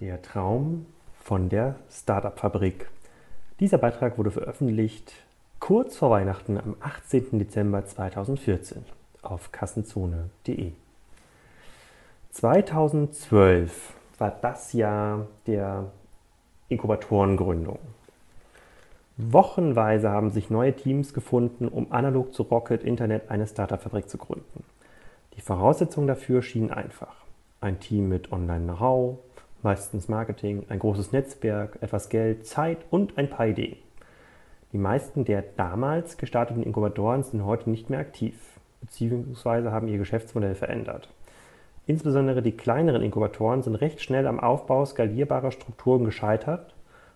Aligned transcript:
Der 0.00 0.22
Traum 0.22 0.86
von 1.24 1.48
der 1.48 1.74
Startup-Fabrik. 1.90 2.88
Dieser 3.58 3.78
Beitrag 3.78 4.16
wurde 4.16 4.30
veröffentlicht 4.30 5.12
kurz 5.58 5.96
vor 5.96 6.10
Weihnachten 6.10 6.56
am 6.56 6.76
18. 6.78 7.36
Dezember 7.40 7.84
2014 7.84 8.84
auf 9.22 9.50
kassenzone.de. 9.50 10.70
2012 12.30 13.92
war 14.18 14.30
das 14.30 14.72
Jahr 14.72 15.26
der 15.48 15.90
Inkubatorengründung. 16.68 17.80
Wochenweise 19.16 20.10
haben 20.10 20.30
sich 20.30 20.48
neue 20.48 20.76
Teams 20.76 21.12
gefunden, 21.12 21.66
um 21.66 21.90
analog 21.90 22.32
zu 22.32 22.44
Rocket 22.44 22.84
Internet 22.84 23.32
eine 23.32 23.48
Startup-Fabrik 23.48 24.08
zu 24.08 24.16
gründen. 24.16 24.62
Die 25.34 25.40
Voraussetzungen 25.40 26.06
dafür 26.06 26.42
schienen 26.42 26.70
einfach. 26.70 27.16
Ein 27.60 27.80
Team 27.80 28.08
mit 28.08 28.30
Online-Know-how, 28.30 29.18
meistens 29.62 30.08
Marketing, 30.08 30.64
ein 30.68 30.78
großes 30.78 31.12
Netzwerk, 31.12 31.78
etwas 31.80 32.08
Geld, 32.08 32.46
Zeit 32.46 32.78
und 32.90 33.18
ein 33.18 33.30
paar 33.30 33.46
Ideen. 33.46 33.76
Die 34.72 34.78
meisten 34.78 35.24
der 35.24 35.42
damals 35.56 36.18
gestarteten 36.18 36.62
Inkubatoren 36.62 37.22
sind 37.22 37.44
heute 37.44 37.70
nicht 37.70 37.90
mehr 37.90 38.00
aktiv, 38.00 38.34
beziehungsweise 38.80 39.72
haben 39.72 39.88
ihr 39.88 39.98
Geschäftsmodell 39.98 40.54
verändert. 40.54 41.08
Insbesondere 41.86 42.42
die 42.42 42.52
kleineren 42.52 43.02
Inkubatoren 43.02 43.62
sind 43.62 43.76
recht 43.76 44.02
schnell 44.02 44.26
am 44.26 44.38
Aufbau 44.40 44.84
skalierbarer 44.84 45.52
Strukturen 45.52 46.04
gescheitert 46.04 46.74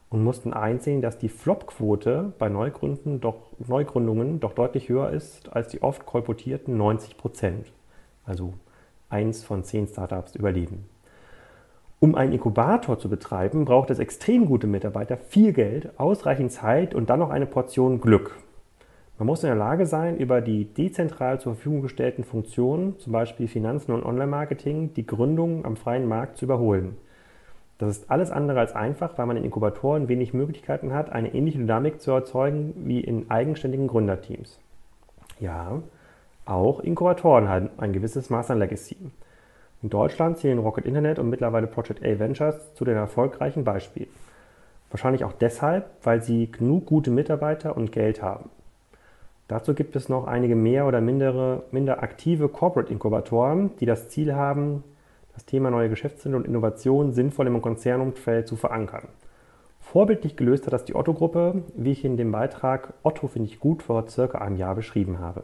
und 0.08 0.24
mussten 0.24 0.54
einsehen, 0.54 1.02
dass 1.02 1.18
die 1.18 1.28
Flop-Quote 1.28 2.32
bei 2.38 2.48
Neugründen 2.48 3.20
doch, 3.20 3.52
Neugründungen 3.58 4.40
doch 4.40 4.54
deutlich 4.54 4.88
höher 4.88 5.10
ist 5.10 5.52
als 5.54 5.68
die 5.68 5.82
oft 5.82 6.06
kolportierten 6.06 6.76
90 6.76 7.18
Prozent. 7.18 7.72
Also 8.24 8.54
eins 9.10 9.44
von 9.44 9.62
zehn 9.62 9.86
Startups 9.86 10.34
überleben. 10.34 10.86
Um 12.02 12.16
einen 12.16 12.32
Inkubator 12.32 12.98
zu 12.98 13.08
betreiben, 13.08 13.64
braucht 13.64 13.88
es 13.90 14.00
extrem 14.00 14.46
gute 14.46 14.66
Mitarbeiter, 14.66 15.16
viel 15.16 15.52
Geld, 15.52 15.90
ausreichend 16.00 16.50
Zeit 16.50 16.96
und 16.96 17.08
dann 17.08 17.20
noch 17.20 17.30
eine 17.30 17.46
Portion 17.46 18.00
Glück. 18.00 18.36
Man 19.20 19.28
muss 19.28 19.44
in 19.44 19.46
der 19.46 19.54
Lage 19.54 19.86
sein, 19.86 20.16
über 20.16 20.40
die 20.40 20.64
dezentral 20.64 21.38
zur 21.38 21.54
Verfügung 21.54 21.80
gestellten 21.80 22.24
Funktionen, 22.24 22.98
zum 22.98 23.12
Beispiel 23.12 23.46
Finanzen 23.46 23.92
und 23.92 24.04
Online-Marketing, 24.04 24.94
die 24.94 25.06
Gründung 25.06 25.64
am 25.64 25.76
freien 25.76 26.08
Markt 26.08 26.38
zu 26.38 26.46
überholen. 26.46 26.96
Das 27.78 27.98
ist 27.98 28.10
alles 28.10 28.32
andere 28.32 28.58
als 28.58 28.74
einfach, 28.74 29.16
weil 29.16 29.26
man 29.26 29.36
in 29.36 29.44
Inkubatoren 29.44 30.08
wenig 30.08 30.34
Möglichkeiten 30.34 30.92
hat, 30.92 31.12
eine 31.12 31.32
ähnliche 31.32 31.58
Dynamik 31.58 32.00
zu 32.00 32.10
erzeugen 32.10 32.74
wie 32.78 32.98
in 32.98 33.30
eigenständigen 33.30 33.86
Gründerteams. 33.86 34.58
Ja, 35.38 35.80
auch 36.46 36.80
Inkubatoren 36.80 37.48
haben 37.48 37.70
ein 37.78 37.92
gewisses 37.92 38.28
Maß 38.28 38.50
an 38.50 38.58
Legacy. 38.58 38.96
In 39.82 39.90
Deutschland 39.90 40.38
zählen 40.38 40.60
Rocket 40.60 40.84
Internet 40.84 41.18
und 41.18 41.28
mittlerweile 41.28 41.66
Project 41.66 42.04
A 42.04 42.18
Ventures 42.18 42.74
zu 42.74 42.84
den 42.84 42.96
erfolgreichen 42.96 43.64
Beispielen. 43.64 44.10
Wahrscheinlich 44.90 45.24
auch 45.24 45.32
deshalb, 45.32 45.90
weil 46.04 46.22
sie 46.22 46.52
genug 46.52 46.86
gute 46.86 47.10
Mitarbeiter 47.10 47.76
und 47.76 47.90
Geld 47.90 48.22
haben. 48.22 48.50
Dazu 49.48 49.74
gibt 49.74 49.96
es 49.96 50.08
noch 50.08 50.26
einige 50.26 50.54
mehr 50.54 50.86
oder 50.86 51.00
mindere, 51.00 51.64
minder 51.72 52.02
aktive 52.02 52.48
Corporate-Inkubatoren, 52.48 53.76
die 53.80 53.86
das 53.86 54.08
Ziel 54.08 54.34
haben, 54.34 54.84
das 55.34 55.46
Thema 55.46 55.70
neue 55.70 55.88
Geschäftsmodelle 55.88 56.36
und 56.36 56.46
Innovation 56.46 57.12
sinnvoll 57.12 57.48
im 57.48 57.60
Konzernumfeld 57.60 58.46
zu 58.46 58.54
verankern. 58.56 59.08
Vorbildlich 59.80 60.36
gelöst 60.36 60.66
hat 60.66 60.72
das 60.72 60.84
die 60.84 60.94
Otto-Gruppe, 60.94 61.64
wie 61.74 61.90
ich 61.90 62.04
in 62.04 62.16
dem 62.16 62.30
Beitrag 62.30 62.94
Otto 63.02 63.26
finde 63.26 63.48
ich 63.48 63.58
gut 63.58 63.82
vor 63.82 64.08
circa 64.08 64.38
einem 64.38 64.56
Jahr 64.56 64.74
beschrieben 64.74 65.18
habe. 65.18 65.42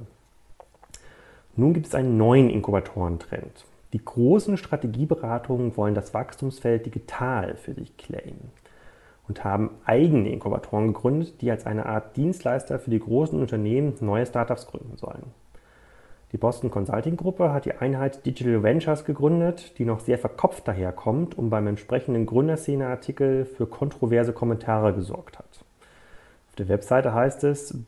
Nun 1.57 1.75
gibt 1.75 1.87
es 1.87 1.95
einen 1.95 2.17
neuen 2.17 2.49
Inkubatorentrend. 2.51 3.65
Die 3.93 4.05
großen 4.05 4.57
Strategieberatungen 4.57 5.77
wollen 5.77 5.95
das 5.95 6.13
Wachstumsfeld 6.13 6.85
digital 6.85 7.57
für 7.57 7.75
sich 7.75 7.97
claimen 7.97 8.51
und 9.29 9.45
haben 9.45 9.71
eigene 9.85 10.31
Inkubatoren 10.31 10.89
gegründet, 10.89 11.41
die 11.41 11.51
als 11.51 11.67
eine 11.67 11.87
Art 11.87 12.17
Dienstleister 12.17 12.79
für 12.79 12.91
die 12.91 13.01
großen 13.01 13.41
Unternehmen 13.41 13.95
neue 14.01 14.27
Startups 14.27 14.67
gründen 14.67 14.97
sollen. 14.97 15.25
Die 16.33 16.37
Boston 16.37 16.71
Consulting 16.71 17.17
Gruppe 17.17 17.55
hat 17.55 17.65
die 17.65 17.73
Einheit 17.73 18.27
Digital 18.27 18.63
Ventures 18.63 19.07
gegründet, 19.07 19.79
die 19.79 19.87
noch 19.87 20.01
sehr 20.01 20.19
verkopft 20.19 20.69
daherkommt 20.69 21.39
und 21.39 21.49
beim 21.49 21.67
entsprechenden 21.67 22.27
Gründerszene-Artikel 22.27 23.47
für 23.47 23.67
kontroverse 23.67 24.35
Kommentare 24.35 24.93
gesorgt 24.93 25.39
hat. 25.39 25.65
Auf 26.49 26.57
der 26.57 26.69
Webseite 26.69 27.15
heißt 27.15 27.45
es, 27.45 27.79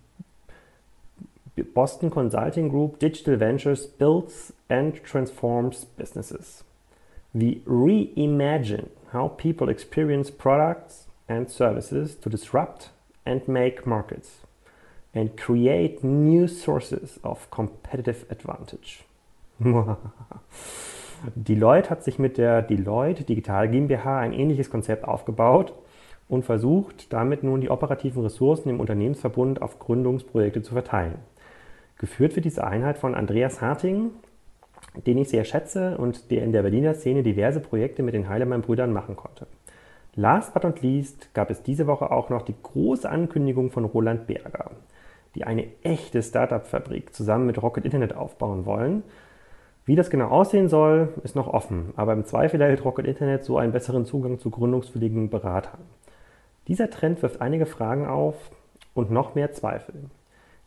Boston 1.62 2.10
Consulting 2.10 2.68
Group 2.68 2.98
Digital 2.98 3.36
Ventures 3.36 3.86
builds 3.86 4.52
and 4.68 5.02
transforms 5.04 5.84
businesses. 5.96 6.64
We 7.32 7.62
reimagine 7.66 8.88
how 9.12 9.28
people 9.28 9.68
experience 9.68 10.30
products 10.30 11.06
and 11.28 11.50
services 11.50 12.16
to 12.20 12.28
disrupt 12.28 12.90
and 13.24 13.46
make 13.46 13.86
markets 13.86 14.40
and 15.14 15.36
create 15.36 16.04
new 16.04 16.46
sources 16.48 17.18
of 17.22 17.50
competitive 17.50 18.26
advantage. 18.30 19.04
Deloitte 21.34 21.90
hat 21.90 22.02
sich 22.02 22.18
mit 22.18 22.38
der 22.38 22.62
Deloitte 22.62 23.24
Digital 23.24 23.68
GmbH 23.68 24.18
ein 24.18 24.32
ähnliches 24.32 24.70
Konzept 24.70 25.04
aufgebaut 25.04 25.74
und 26.28 26.44
versucht, 26.44 27.12
damit 27.12 27.42
nun 27.42 27.60
die 27.60 27.70
operativen 27.70 28.22
Ressourcen 28.22 28.70
im 28.70 28.80
Unternehmensverbund 28.80 29.60
auf 29.60 29.78
Gründungsprojekte 29.78 30.62
zu 30.62 30.72
verteilen. 30.72 31.18
Geführt 32.00 32.34
wird 32.34 32.46
diese 32.46 32.66
Einheit 32.66 32.96
von 32.96 33.14
Andreas 33.14 33.60
Harting, 33.60 34.12
den 35.06 35.18
ich 35.18 35.28
sehr 35.28 35.44
schätze 35.44 35.98
und 35.98 36.30
der 36.30 36.44
in 36.44 36.50
der 36.50 36.62
Berliner 36.62 36.94
Szene 36.94 37.22
diverse 37.22 37.60
Projekte 37.60 38.02
mit 38.02 38.14
den 38.14 38.26
Heilemann-Brüdern 38.26 38.90
machen 38.90 39.16
konnte. 39.16 39.46
Last 40.14 40.54
but 40.54 40.64
not 40.64 40.80
least 40.80 41.28
gab 41.34 41.50
es 41.50 41.62
diese 41.62 41.86
Woche 41.86 42.10
auch 42.10 42.30
noch 42.30 42.40
die 42.40 42.54
große 42.62 43.06
Ankündigung 43.06 43.70
von 43.70 43.84
Roland 43.84 44.26
Berger, 44.26 44.70
die 45.34 45.44
eine 45.44 45.66
echte 45.82 46.22
Startup-Fabrik 46.22 47.14
zusammen 47.14 47.44
mit 47.44 47.60
Rocket 47.60 47.84
Internet 47.84 48.16
aufbauen 48.16 48.64
wollen. 48.64 49.02
Wie 49.84 49.94
das 49.94 50.08
genau 50.08 50.28
aussehen 50.28 50.70
soll, 50.70 51.12
ist 51.22 51.36
noch 51.36 51.48
offen, 51.48 51.92
aber 51.96 52.14
im 52.14 52.24
Zweifel 52.24 52.62
erhält 52.62 52.82
Rocket 52.82 53.06
Internet 53.06 53.44
so 53.44 53.58
einen 53.58 53.72
besseren 53.72 54.06
Zugang 54.06 54.38
zu 54.38 54.48
gründungswilligen 54.48 55.28
Beratern. 55.28 55.82
Dieser 56.66 56.88
Trend 56.88 57.20
wirft 57.20 57.42
einige 57.42 57.66
Fragen 57.66 58.06
auf 58.06 58.36
und 58.94 59.10
noch 59.10 59.34
mehr 59.34 59.52
Zweifel. 59.52 60.08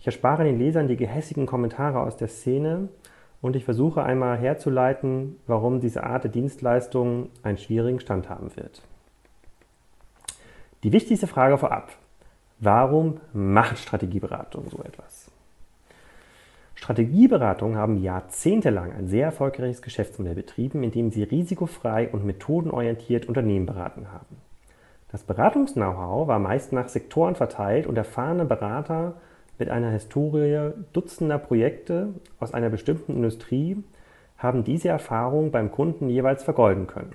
Ich 0.04 0.08
erspare 0.08 0.44
den 0.44 0.60
Lesern 0.60 0.90
die 0.90 0.98
gehässigen 0.98 1.46
Kommentare 1.46 2.02
aus 2.02 2.18
der 2.18 2.28
Szene 2.28 2.90
und 3.42 3.56
ich 3.56 3.64
versuche 3.64 4.04
einmal 4.04 4.38
herzuleiten, 4.38 5.38
warum 5.48 5.80
diese 5.80 6.04
Art 6.04 6.26
der 6.26 6.32
Dienstleistung 6.32 7.30
einen 7.42 7.58
schwierigen 7.58 8.02
Stand 8.02 8.28
haben 8.28 8.54
wird. 8.58 8.82
Die 10.84 10.92
wichtigste 10.92 11.26
Frage 11.26 11.58
vorab. 11.58 11.94
Warum 12.60 13.22
macht 13.32 13.78
Strategieberatung 13.78 14.70
so 14.70 14.80
etwas? 14.80 15.32
Strategieberatungen 16.76 17.78
haben 17.78 17.96
jahrzehntelang 17.96 18.92
ein 18.92 19.08
sehr 19.08 19.28
erfolgreiches 19.28 19.82
Geschäftsmodell 19.82 20.36
betrieben, 20.36 20.84
in 20.84 20.92
dem 20.92 21.12
sie 21.12 21.24
risikofrei 21.24 22.10
und 22.10 22.26
methodenorientiert 22.26 23.26
Unternehmen 23.28 23.66
beraten 23.68 24.12
haben. 24.12 24.36
Das 25.14 25.24
Beratungs-Know-how 25.24 26.28
war 26.28 26.40
meist 26.40 26.74
nach 26.74 26.90
Sektoren 26.90 27.36
verteilt 27.36 27.88
und 27.88 27.98
erfahrene 27.98 28.44
Berater 28.44 29.14
mit 29.58 29.70
einer 29.70 29.92
Historie 29.92 30.72
dutzender 30.94 31.38
Projekte 31.38 32.10
aus 32.40 32.54
einer 32.54 32.70
bestimmten 32.70 33.16
Industrie 33.16 33.78
haben 34.38 34.64
diese 34.64 34.90
Erfahrung 34.90 35.52
beim 35.52 35.72
Kunden 35.72 36.10
jeweils 36.10 36.44
vergolden 36.44 36.88
können 36.88 37.14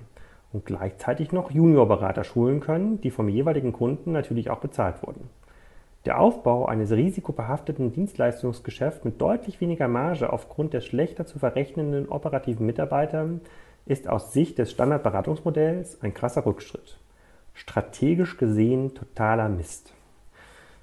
und 0.51 0.65
gleichzeitig 0.65 1.31
noch 1.31 1.51
Juniorberater 1.51 2.23
schulen 2.23 2.59
können, 2.59 3.01
die 3.01 3.11
vom 3.11 3.29
jeweiligen 3.29 3.71
Kunden 3.71 4.11
natürlich 4.11 4.49
auch 4.49 4.59
bezahlt 4.59 5.05
wurden. 5.05 5.29
Der 6.05 6.19
Aufbau 6.19 6.65
eines 6.65 6.91
risikobehafteten 6.91 7.91
Dienstleistungsgeschäfts 7.91 9.03
mit 9.03 9.19
deutlich 9.19 9.59
weniger 9.59 9.87
Marge 9.87 10.31
aufgrund 10.31 10.73
der 10.73 10.81
schlechter 10.81 11.25
zu 11.25 11.39
verrechnenden 11.39 12.07
operativen 12.07 12.65
Mitarbeiter 12.65 13.27
ist 13.85 14.07
aus 14.07 14.33
Sicht 14.33 14.57
des 14.57 14.71
Standardberatungsmodells 14.71 16.01
ein 16.01 16.13
krasser 16.13 16.45
Rückschritt. 16.45 16.97
Strategisch 17.53 18.37
gesehen 18.37 18.95
totaler 18.95 19.49
Mist. 19.49 19.93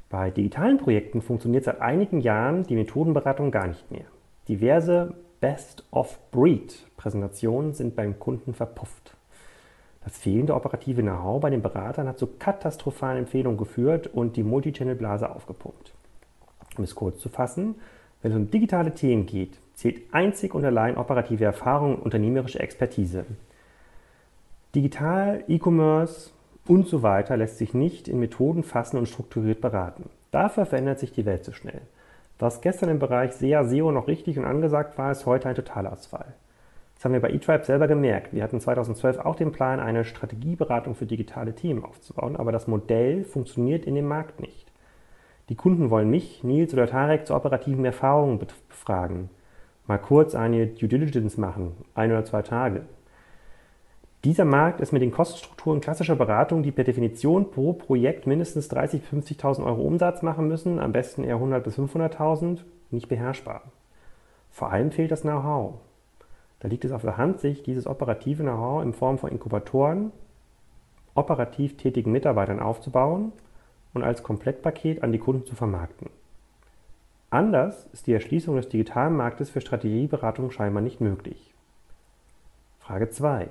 Bei 0.09 0.31
digitalen 0.31 0.79
Projekten 0.79 1.21
funktioniert 1.21 1.65
seit 1.65 1.81
einigen 1.81 2.21
Jahren 2.21 2.63
die 2.63 2.77
Methodenberatung 2.77 3.51
gar 3.51 3.67
nicht 3.67 3.91
mehr. 3.91 4.05
Diverse 4.49 5.15
Best-of-Breed-Präsentationen 5.41 7.75
sind 7.75 7.97
beim 7.97 8.19
Kunden 8.19 8.55
verpufft. 8.55 9.15
Das 10.05 10.17
fehlende 10.17 10.55
operative 10.55 11.03
Know-how 11.03 11.41
bei 11.41 11.51
den 11.51 11.63
Beratern 11.63 12.07
hat 12.07 12.19
zu 12.19 12.29
katastrophalen 12.29 13.19
Empfehlungen 13.19 13.59
geführt 13.59 14.07
und 14.07 14.37
die 14.37 14.45
Multichannel-Blase 14.45 15.35
aufgepumpt. 15.35 15.93
Um 16.79 16.85
es 16.85 16.95
kurz 16.95 17.19
zu 17.19 17.29
fassen, 17.29 17.75
wenn 18.23 18.31
es 18.31 18.37
um 18.37 18.49
digitale 18.51 18.95
Themen 18.95 19.27
geht, 19.27 19.59
zählt 19.75 20.15
einzig 20.15 20.55
und 20.55 20.65
allein 20.65 20.97
operative 20.97 21.45
Erfahrung 21.45 21.97
und 21.97 22.03
unternehmerische 22.03 22.61
Expertise. 22.61 23.27
Digital, 24.75 25.45
E-Commerce, 25.49 26.31
und 26.69 26.87
so 26.87 27.03
weiter 27.03 27.37
lässt 27.37 27.59
sich 27.59 27.75
nicht 27.75 28.09
in 28.09 28.21
Methoden 28.21 28.63
fassen 28.63 28.99
und 28.99 29.09
strukturiert 29.09 29.61
beraten. 29.61 30.11
Dafür 30.31 30.67
verändert 30.67 30.99
sich 30.99 31.13
die 31.13 31.27
Welt 31.27 31.45
zu 31.45 31.51
so 31.51 31.57
schnell. 31.57 31.81
Was 32.39 32.61
gestern 32.61 32.91
im 32.91 32.99
Bereich 32.99 33.33
SEA 33.33 33.65
SEO 33.65 33.93
noch 33.93 34.09
richtig 34.09 34.39
und 34.39 34.45
angesagt 34.45 34.99
war, 34.99 35.11
ist 35.11 35.25
heute 35.25 35.49
ein 35.49 35.55
Totalausfall. 35.55 36.35
Das 36.95 37.05
haben 37.05 37.13
wir 37.13 37.21
bei 37.21 37.31
eTribe 37.31 37.65
selber 37.65 37.89
gemerkt. 37.89 38.33
Wir 38.33 38.43
hatten 38.43 38.61
2012 38.61 39.19
auch 39.19 39.37
den 39.37 39.53
Plan, 39.53 39.81
eine 39.81 40.05
Strategieberatung 40.05 40.95
für 40.95 41.07
digitale 41.07 41.55
Themen 41.55 41.85
aufzubauen, 41.85 42.37
aber 42.37 42.53
das 42.53 42.67
Modell 42.67 43.25
funktioniert 43.25 43.85
in 43.85 43.95
dem 43.95 44.09
Markt 44.09 44.41
nicht. 44.41 44.67
Die 45.49 45.55
Kunden 45.55 45.91
wollen 45.91 46.11
mich, 46.11 46.43
Nils 46.43 46.73
oder 46.73 46.87
Tarek 46.87 47.27
zur 47.27 47.37
operativen 47.37 47.85
Erfahrung 47.85 48.39
befragen. 48.39 49.31
Mal 49.87 49.99
kurz 49.99 50.35
eine 50.35 50.67
Due 50.67 50.89
Diligence 50.89 51.37
machen, 51.37 51.73
ein 51.95 52.11
oder 52.11 52.25
zwei 52.25 52.43
Tage. 52.43 52.83
Dieser 54.27 54.45
Markt 54.45 54.81
ist 54.81 54.91
mit 54.91 55.03
den 55.03 55.13
Kostenstrukturen 55.13 55.81
klassischer 55.81 56.17
Beratung, 56.17 56.65
die 56.65 56.73
per 56.73 56.83
Definition 56.83 57.49
pro 57.53 57.75
Projekt 57.75 58.27
mindestens 58.27 58.69
30.000 58.69 58.99
bis 58.99 59.39
50.000 59.39 59.65
Euro 59.65 59.83
Umsatz 59.83 60.21
machen 60.23 60.49
müssen, 60.49 60.81
am 60.81 60.91
besten 60.91 61.23
eher 61.23 61.37
100.000 61.37 61.61
bis 61.61 61.79
500.000, 61.79 62.65
nicht 62.91 63.09
beherrschbar. 63.09 63.63
Vor 64.51 64.73
allem 64.73 64.91
fehlt 64.91 65.13
das 65.13 65.21
Know-how. 65.21 65.75
Da 66.59 66.67
liegt 66.67 66.85
es 66.85 66.91
auf 66.91 67.03
der 67.03 67.19
Hand, 67.19 67.39
sich 67.39 67.63
dieses 67.63 67.87
operative 67.87 68.43
Know-how 68.43 68.83
in 68.83 68.95
Form 68.95 69.19
von 69.19 69.31
Inkubatoren, 69.31 70.11
operativ 71.15 71.77
tätigen 71.77 72.11
Mitarbeitern 72.11 72.59
aufzubauen 72.59 73.31
und 73.95 74.03
als 74.03 74.25
Komplettpaket 74.25 75.05
an 75.05 75.13
die 75.13 75.21
Kunden 75.21 75.47
zu 75.47 75.55
vermarkten. 75.55 76.11
Anders 77.31 77.87
ist 77.93 78.09
die 78.09 78.13
Erschließung 78.13 78.57
des 78.57 78.69
digitalen 78.69 79.15
Marktes 79.15 79.51
für 79.51 79.61
Strategieberatung 79.61 80.51
scheinbar 80.51 80.83
nicht 80.83 81.01
möglich. 81.01 81.55
Frage 82.81 83.09
2. 83.09 83.51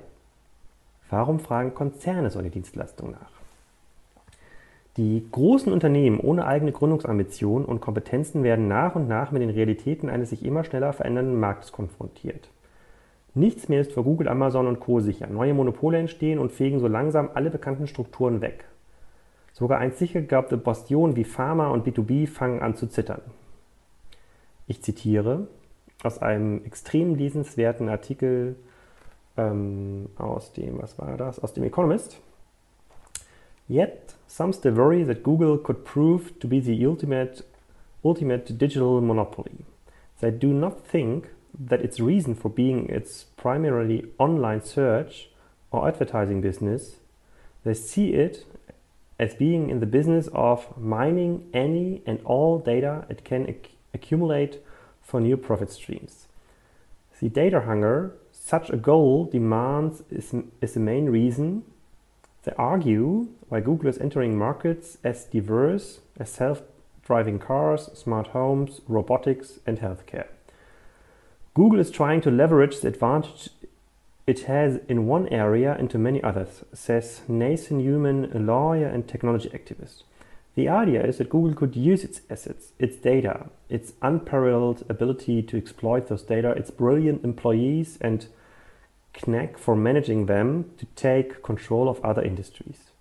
Warum 1.10 1.38
fragen 1.40 1.74
Konzerne 1.74 2.30
solche 2.30 2.50
Dienstleistungen 2.50 3.12
nach? 3.12 3.30
Die 4.96 5.26
großen 5.30 5.72
Unternehmen 5.72 6.18
ohne 6.18 6.46
eigene 6.46 6.72
Gründungsambitionen 6.72 7.66
und 7.66 7.80
Kompetenzen 7.80 8.42
werden 8.42 8.66
nach 8.66 8.94
und 8.94 9.08
nach 9.08 9.30
mit 9.30 9.42
den 9.42 9.50
Realitäten 9.50 10.08
eines 10.08 10.30
sich 10.30 10.44
immer 10.44 10.64
schneller 10.64 10.92
verändernden 10.94 11.38
Marktes 11.38 11.70
konfrontiert. 11.70 12.48
Nichts 13.34 13.68
mehr 13.68 13.82
ist 13.82 13.92
für 13.92 14.02
Google, 14.02 14.28
Amazon 14.28 14.66
und 14.66 14.80
Co. 14.80 15.00
sicher. 15.00 15.26
Neue 15.26 15.52
Monopole 15.52 15.98
entstehen 15.98 16.38
und 16.38 16.52
fegen 16.52 16.80
so 16.80 16.88
langsam 16.88 17.28
alle 17.34 17.50
bekannten 17.50 17.86
Strukturen 17.86 18.40
weg. 18.40 18.64
Sogar 19.52 19.78
einst 19.78 19.98
sicher 19.98 20.22
geglaubte 20.22 20.56
Bastionen 20.56 21.16
wie 21.16 21.24
Pharma 21.24 21.68
und 21.68 21.86
B2B 21.86 22.26
fangen 22.26 22.62
an 22.62 22.74
zu 22.74 22.86
zittern. 22.86 23.20
Ich 24.66 24.82
zitiere 24.82 25.48
aus 26.02 26.18
einem 26.18 26.64
extrem 26.64 27.14
lesenswerten 27.14 27.90
Artikel 27.90 28.56
ähm, 29.36 30.08
aus 30.16 30.52
dem, 30.52 30.80
was 30.80 30.98
war 30.98 31.16
das? 31.16 31.38
Aus 31.38 31.52
dem 31.52 31.64
Economist. 31.64 32.18
Yet, 33.68 34.14
some 34.26 34.52
still 34.52 34.76
worry 34.76 35.04
that 35.04 35.22
Google 35.22 35.58
could 35.58 35.84
prove 35.84 36.38
to 36.40 36.46
be 36.46 36.60
the 36.60 36.86
ultimate, 36.86 37.42
ultimate 38.04 38.58
digital 38.58 39.00
monopoly. 39.00 39.64
They 40.20 40.30
do 40.30 40.52
not 40.52 40.86
think 40.86 41.28
that 41.58 41.82
its 41.82 42.00
reason 42.00 42.34
for 42.34 42.48
being 42.48 42.88
its 42.88 43.24
primarily 43.36 44.04
online 44.18 44.62
search 44.62 45.30
or 45.70 45.88
advertising 45.88 46.40
business, 46.40 46.96
they 47.64 47.74
see 47.74 48.14
it 48.14 48.46
as 49.18 49.34
being 49.34 49.70
in 49.70 49.80
the 49.80 49.86
business 49.86 50.28
of 50.32 50.76
mining 50.76 51.48
any 51.52 52.02
and 52.06 52.20
all 52.24 52.58
data 52.58 53.06
it 53.08 53.24
can 53.24 53.48
ac 53.48 53.70
accumulate 53.94 54.62
for 55.02 55.20
new 55.20 55.36
profit 55.36 55.70
streams. 55.70 56.26
The 57.20 57.30
data 57.30 57.62
hunger 57.62 58.12
such 58.46 58.70
a 58.70 58.76
goal 58.76 59.24
demands 59.24 60.04
is, 60.08 60.32
is 60.60 60.74
the 60.74 60.78
main 60.78 61.06
reason 61.06 61.64
they 62.44 62.52
argue 62.56 63.26
why 63.48 63.58
Google 63.58 63.88
is 63.88 63.98
entering 63.98 64.38
markets 64.38 64.98
as 65.02 65.24
diverse 65.24 65.98
as 66.16 66.30
self 66.30 66.62
driving 67.04 67.40
cars, 67.40 67.90
smart 67.94 68.28
homes, 68.28 68.82
robotics, 68.86 69.58
and 69.66 69.80
healthcare. 69.80 70.28
Google 71.54 71.80
is 71.80 71.90
trying 71.90 72.20
to 72.20 72.30
leverage 72.30 72.80
the 72.80 72.88
advantage 72.88 73.48
it 74.28 74.42
has 74.42 74.78
in 74.88 75.08
one 75.08 75.26
area 75.28 75.76
into 75.76 75.98
many 75.98 76.22
others, 76.22 76.62
says 76.72 77.22
Nathan 77.26 77.78
Newman, 77.78 78.30
a 78.32 78.38
lawyer 78.38 78.86
and 78.86 79.08
technology 79.08 79.48
activist. 79.48 80.04
The 80.54 80.68
idea 80.68 81.04
is 81.04 81.18
that 81.18 81.30
Google 81.30 81.54
could 81.54 81.74
use 81.74 82.04
its 82.04 82.20
assets, 82.30 82.72
its 82.78 82.96
data, 82.96 83.50
its 83.68 83.92
unparalleled 84.02 84.84
ability 84.88 85.42
to 85.42 85.56
exploit 85.56 86.06
those 86.06 86.22
data, 86.22 86.50
its 86.52 86.70
brilliant 86.70 87.24
employees, 87.24 87.98
and 88.00 88.26
knack 89.22 89.58
for 89.58 89.76
managing 89.76 90.26
them 90.26 90.64
to 90.78 90.86
take 90.94 91.42
control 91.42 91.88
of 91.88 92.04
other 92.04 92.22
industries. 92.22 92.92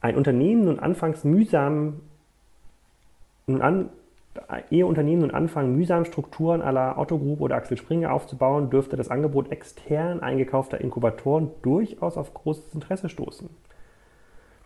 Ein 0.00 0.16
Unternehmen 0.16 0.64
nun 0.64 0.78
anfangs 0.78 1.24
mühsam, 1.24 2.00
nun 3.46 3.62
an, 3.62 3.90
ehe 4.70 4.86
Unternehmen 4.86 5.22
nun 5.22 5.30
anfangen, 5.30 5.76
mühsam 5.76 6.04
Strukturen 6.04 6.62
aller 6.62 6.98
Otto 6.98 7.18
Group 7.18 7.40
oder 7.40 7.56
Axel 7.56 7.76
Springer 7.76 8.12
aufzubauen, 8.12 8.70
dürfte 8.70 8.96
das 8.96 9.08
Angebot 9.08 9.50
extern 9.50 10.20
eingekaufter 10.20 10.80
Inkubatoren 10.80 11.50
durchaus 11.62 12.16
auf 12.16 12.34
großes 12.34 12.74
Interesse 12.74 13.08
stoßen. 13.08 13.48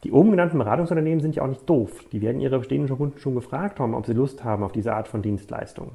Die 0.04 0.12
oben 0.12 0.30
genannten 0.30 0.58
Beratungsunternehmen 0.58 1.20
sind 1.20 1.36
ja 1.36 1.42
auch 1.42 1.48
nicht 1.48 1.68
doof. 1.68 2.04
Die 2.10 2.22
werden 2.22 2.40
ihre 2.40 2.58
bestehenden 2.58 2.96
Kunden 2.96 3.18
schon 3.18 3.34
gefragt 3.34 3.80
haben, 3.80 3.94
ob 3.94 4.06
sie 4.06 4.14
Lust 4.14 4.44
haben 4.44 4.62
auf 4.62 4.72
diese 4.72 4.94
Art 4.94 5.08
von 5.08 5.20
Dienstleistung. 5.20 5.92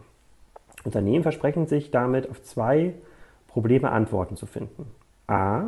Unternehmen 0.83 1.23
versprechen 1.23 1.65
sich 1.65 1.89
damit 1.89 2.29
auf 2.29 2.44
zwei 2.44 2.94
Probleme 3.56 3.90
Antworten 3.90 4.36
zu 4.36 4.48
finden. 4.48 4.88
A. 5.28 5.68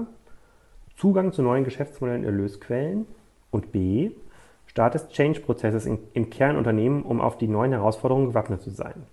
Zugang 0.97 1.31
zu 1.31 1.41
neuen 1.41 1.63
Geschäftsmodellen 1.63 2.25
und 2.25 2.27
Erlösquellen. 2.27 3.07
Und 3.49 3.71
B. 3.71 4.11
Start 4.65 4.93
des 4.93 5.07
Change-Prozesses 5.07 5.85
im 5.85 6.29
Kernunternehmen, 6.29 7.03
um 7.03 7.21
auf 7.21 7.37
die 7.37 7.47
neuen 7.47 7.71
Herausforderungen 7.71 8.27
gewappnet 8.27 8.61
zu 8.61 8.71
sein. 8.71 9.03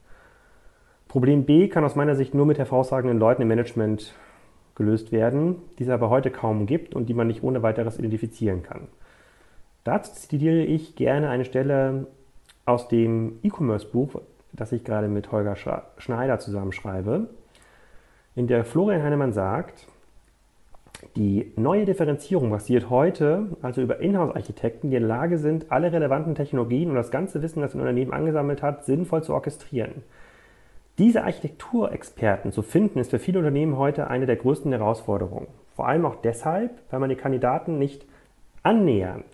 Problem 1.06 1.44
B 1.44 1.69
kann 1.69 1.85
aus 1.85 1.94
meiner 1.94 2.17
Sicht 2.17 2.35
nur 2.35 2.47
mit 2.47 2.59
hervorragenden 2.59 3.21
Leuten 3.21 3.43
im 3.43 3.49
Management 3.49 4.12
gelöst 4.75 5.12
werden, 5.12 5.62
die 5.79 5.85
es 5.85 5.88
aber 5.88 6.11
heute 6.11 6.32
kaum 6.32 6.67
gibt 6.67 6.97
und 6.97 7.09
die 7.09 7.15
man 7.15 7.29
nicht 7.29 7.44
ohne 7.44 7.62
weiteres 7.62 8.00
identifizieren 8.00 8.65
kann. 8.65 8.88
Dazu 9.85 10.12
zitiere 10.15 10.65
ich 10.65 10.97
gerne 10.97 11.29
eine 11.29 11.44
Stelle 11.44 12.09
aus 12.67 12.88
dem 12.88 13.38
E-Commerce-Buch, 13.44 14.21
das 14.53 14.73
ich 14.73 14.82
gerade 14.82 15.06
mit 15.06 15.31
Holger 15.31 15.55
Schneider 15.97 16.41
zusammenschreibe, 16.41 17.29
in 18.36 18.46
der 18.46 18.64
Florian 18.64 19.02
Heinemann 19.02 19.32
sagt, 19.32 19.86
die 21.16 21.52
neue 21.56 21.84
Differenzierung 21.84 22.50
basiert 22.50 22.90
heute 22.90 23.46
also 23.62 23.82
über 23.82 24.00
Inhouse-Architekten, 24.00 24.90
die 24.90 24.96
in 24.96 25.02
der 25.02 25.08
Lage 25.08 25.38
sind, 25.38 25.70
alle 25.70 25.92
relevanten 25.92 26.34
Technologien 26.34 26.90
und 26.90 26.96
das 26.96 27.10
ganze 27.10 27.42
Wissen, 27.42 27.60
das 27.60 27.75
ein 27.75 27.81
Unternehmen 27.81 28.12
angesammelt 28.12 28.62
hat, 28.62 28.84
sinnvoll 28.84 29.22
zu 29.22 29.34
orchestrieren. 29.34 30.02
Diese 30.98 31.25
Architekturexperten 31.25 32.52
zu 32.52 32.62
finden, 32.62 33.00
ist 33.00 33.10
für 33.10 33.19
viele 33.19 33.38
Unternehmen 33.38 33.76
heute 33.76 34.08
eine 34.08 34.26
der 34.26 34.37
größten 34.37 34.73
Herausforderungen. 34.73 35.49
Vor 35.75 35.88
allem 35.88 36.06
auch 36.06 36.16
deshalb, 36.16 36.70
weil 36.90 37.00
man 37.00 37.11
die 37.11 37.16
Kandidaten 37.16 37.78
nicht 37.78 38.06
annähernd 38.62 39.25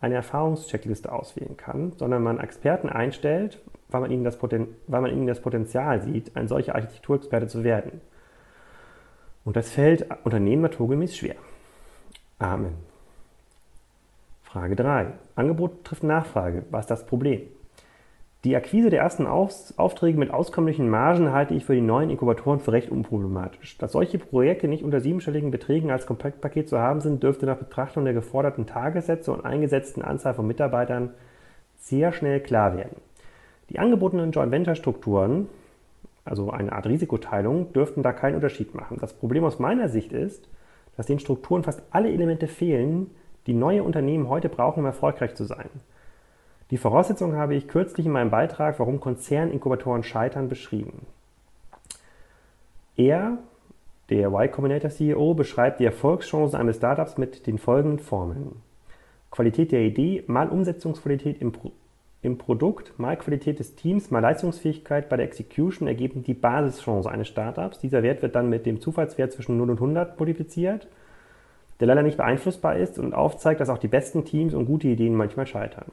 eine 0.00 0.14
Erfahrungscheckliste 0.14 1.10
auswählen 1.10 1.56
kann, 1.56 1.92
sondern 1.96 2.22
man 2.22 2.38
Experten 2.38 2.88
einstellt, 2.88 3.60
weil 3.88 4.02
man 4.02 4.10
ihnen 4.10 4.24
das, 4.24 4.36
Poten 4.36 4.68
weil 4.86 5.00
man 5.00 5.10
ihnen 5.10 5.26
das 5.26 5.40
Potenzial 5.40 6.02
sieht, 6.02 6.36
ein 6.36 6.46
solcher 6.46 6.74
Architekturexperte 6.74 7.48
zu 7.48 7.64
werden. 7.64 8.00
Und 9.48 9.56
das 9.56 9.70
fällt 9.70 10.06
Unternehmen 10.24 10.60
naturgemäß 10.60 11.16
schwer. 11.16 11.36
Amen. 12.38 12.74
Frage 14.42 14.76
3. 14.76 15.06
Angebot 15.36 15.84
trifft 15.84 16.02
Nachfrage. 16.02 16.66
Was 16.70 16.82
ist 16.82 16.90
das 16.90 17.06
Problem? 17.06 17.40
Die 18.44 18.54
Akquise 18.54 18.90
der 18.90 19.00
ersten 19.00 19.26
Aufträge 19.26 20.18
mit 20.18 20.34
auskömmlichen 20.34 20.90
Margen 20.90 21.32
halte 21.32 21.54
ich 21.54 21.64
für 21.64 21.74
die 21.74 21.80
neuen 21.80 22.10
Inkubatoren 22.10 22.60
für 22.60 22.72
recht 22.72 22.90
unproblematisch. 22.90 23.78
Dass 23.78 23.92
solche 23.92 24.18
Projekte 24.18 24.68
nicht 24.68 24.84
unter 24.84 25.00
siebenstelligen 25.00 25.50
Beträgen 25.50 25.90
als 25.90 26.04
Komplettpaket 26.04 26.68
zu 26.68 26.78
haben 26.78 27.00
sind, 27.00 27.22
dürfte 27.22 27.46
nach 27.46 27.56
Betrachtung 27.56 28.04
der 28.04 28.12
geforderten 28.12 28.66
Tagessätze 28.66 29.32
und 29.32 29.46
eingesetzten 29.46 30.02
Anzahl 30.02 30.34
von 30.34 30.46
Mitarbeitern 30.46 31.14
sehr 31.78 32.12
schnell 32.12 32.40
klar 32.40 32.76
werden. 32.76 32.96
Die 33.70 33.78
angebotenen 33.78 34.30
Joint 34.30 34.52
Venture 34.52 34.74
Strukturen 34.74 35.48
also 36.28 36.50
eine 36.50 36.72
Art 36.72 36.86
Risikoteilung, 36.86 37.72
dürften 37.72 38.02
da 38.02 38.12
keinen 38.12 38.36
Unterschied 38.36 38.74
machen. 38.74 38.98
Das 39.00 39.12
Problem 39.14 39.44
aus 39.44 39.58
meiner 39.58 39.88
Sicht 39.88 40.12
ist, 40.12 40.48
dass 40.96 41.06
den 41.06 41.18
Strukturen 41.18 41.62
fast 41.62 41.82
alle 41.90 42.10
Elemente 42.10 42.48
fehlen, 42.48 43.10
die 43.46 43.54
neue 43.54 43.82
Unternehmen 43.82 44.28
heute 44.28 44.48
brauchen, 44.48 44.80
um 44.80 44.86
erfolgreich 44.86 45.34
zu 45.34 45.44
sein. 45.44 45.70
Die 46.70 46.76
Voraussetzungen 46.76 47.36
habe 47.36 47.54
ich 47.54 47.68
kürzlich 47.68 48.04
in 48.06 48.12
meinem 48.12 48.30
Beitrag, 48.30 48.78
warum 48.78 49.00
Konzerninkubatoren 49.00 50.02
scheitern, 50.02 50.48
beschrieben. 50.48 51.06
Er, 52.96 53.38
der 54.10 54.28
Y 54.28 54.50
Combinator 54.50 54.90
CEO, 54.90 55.34
beschreibt 55.34 55.80
die 55.80 55.84
Erfolgschancen 55.86 56.58
eines 56.58 56.76
Startups 56.76 57.16
mit 57.16 57.46
den 57.46 57.58
folgenden 57.58 58.00
Formeln. 58.00 58.56
Qualität 59.30 59.72
der 59.72 59.82
Idee 59.82 60.24
mal 60.26 60.48
Umsetzungsqualität 60.48 61.40
im 61.40 61.52
Pro 61.52 61.72
im 62.20 62.36
Produkt, 62.36 62.98
mal 62.98 63.16
Qualität 63.16 63.60
des 63.60 63.76
Teams, 63.76 64.10
mal 64.10 64.20
Leistungsfähigkeit 64.20 65.08
bei 65.08 65.16
der 65.16 65.26
Execution 65.26 65.86
ergeben 65.86 66.24
die 66.24 66.34
Basischance 66.34 67.08
eines 67.08 67.28
Startups. 67.28 67.78
Dieser 67.78 68.02
Wert 68.02 68.22
wird 68.22 68.34
dann 68.34 68.48
mit 68.48 68.66
dem 68.66 68.80
Zufallswert 68.80 69.32
zwischen 69.32 69.56
0 69.56 69.70
und 69.70 69.76
100 69.76 70.18
multipliziert, 70.18 70.88
der 71.78 71.86
leider 71.86 72.02
nicht 72.02 72.16
beeinflussbar 72.16 72.76
ist 72.76 72.98
und 72.98 73.14
aufzeigt, 73.14 73.60
dass 73.60 73.68
auch 73.68 73.78
die 73.78 73.88
besten 73.88 74.24
Teams 74.24 74.52
und 74.52 74.66
gute 74.66 74.88
Ideen 74.88 75.14
manchmal 75.14 75.46
scheitern. 75.46 75.92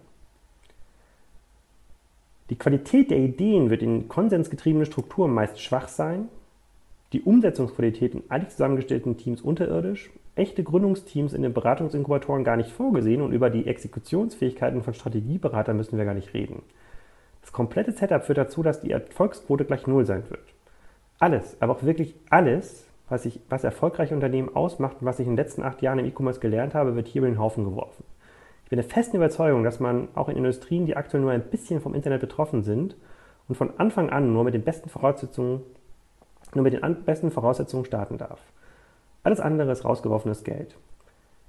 Die 2.49 2.57
Qualität 2.57 3.11
der 3.11 3.19
Ideen 3.19 3.69
wird 3.69 3.83
in 3.83 4.07
konsensgetriebenen 4.07 4.85
Strukturen 4.85 5.33
meist 5.33 5.61
schwach 5.61 5.87
sein. 5.87 6.29
die 7.13 7.21
Umsetzungsqualität 7.21 8.13
in 8.13 8.23
eilig 8.29 8.49
zusammengestellten 8.49 9.15
Teams 9.15 9.41
unterirdisch, 9.41 10.09
echte 10.35 10.63
Gründungsteams 10.63 11.33
in 11.33 11.41
den 11.41 11.53
Beratungsinkubatoren 11.53 12.43
gar 12.43 12.57
nicht 12.57 12.71
vorgesehen 12.71 13.21
und 13.21 13.31
über 13.31 13.49
die 13.49 13.67
Exekutionsfähigkeiten 13.67 14.83
von 14.83 14.93
Strategieberatern 14.93 15.77
müssen 15.77 15.97
wir 15.97 16.05
gar 16.05 16.13
nicht 16.13 16.33
reden. 16.33 16.61
Das 17.41 17.53
komplette 17.53 17.91
Setup 17.91 18.23
führt 18.23 18.37
dazu, 18.37 18.63
dass 18.63 18.81
die 18.81 18.91
Erfolgsquote 18.91 19.65
gleich 19.65 19.87
Null 19.87 20.05
sein 20.05 20.23
wird. 20.29 20.41
Alles, 21.19 21.55
aber 21.61 21.73
auch 21.73 21.83
wirklich 21.83 22.15
alles, 22.29 22.87
was, 23.07 23.25
ich, 23.25 23.39
was 23.49 23.63
erfolgreiche 23.63 24.13
Unternehmen 24.13 24.53
ausmacht 24.55 24.97
und 24.99 25.05
was 25.05 25.19
ich 25.19 25.27
in 25.27 25.33
den 25.33 25.43
letzten 25.43 25.63
acht 25.63 25.81
Jahren 25.81 25.99
im 25.99 26.05
E-Commerce 26.05 26.39
gelernt 26.39 26.73
habe, 26.73 26.95
wird 26.95 27.07
hier 27.07 27.21
über 27.21 27.29
den 27.29 27.39
Haufen 27.39 27.63
geworfen. 27.63 28.03
Ich 28.63 28.69
bin 28.69 28.77
der 28.77 28.89
festen 28.89 29.17
Überzeugung, 29.17 29.63
dass 29.63 29.79
man 29.79 30.07
auch 30.15 30.27
in 30.27 30.37
Industrien, 30.37 30.85
die 30.85 30.97
aktuell 30.97 31.21
nur 31.21 31.31
ein 31.31 31.43
bisschen 31.43 31.81
vom 31.81 31.93
Internet 31.93 32.21
betroffen 32.21 32.63
sind 32.63 32.95
und 33.47 33.55
von 33.55 33.77
Anfang 33.77 34.09
an 34.09 34.33
nur 34.33 34.43
mit 34.43 34.55
den 34.55 34.63
besten 34.63 34.89
Voraussetzungen, 34.89 35.61
nur 36.55 36.63
mit 36.63 36.73
den 36.73 37.03
besten 37.05 37.29
Voraussetzungen 37.29 37.85
starten 37.85 38.17
darf. 38.17 38.39
Alles 39.25 39.39
andere 39.39 39.71
ist 39.71 39.83
rausgeworfenes 39.83 40.43
Geld. 40.43 40.75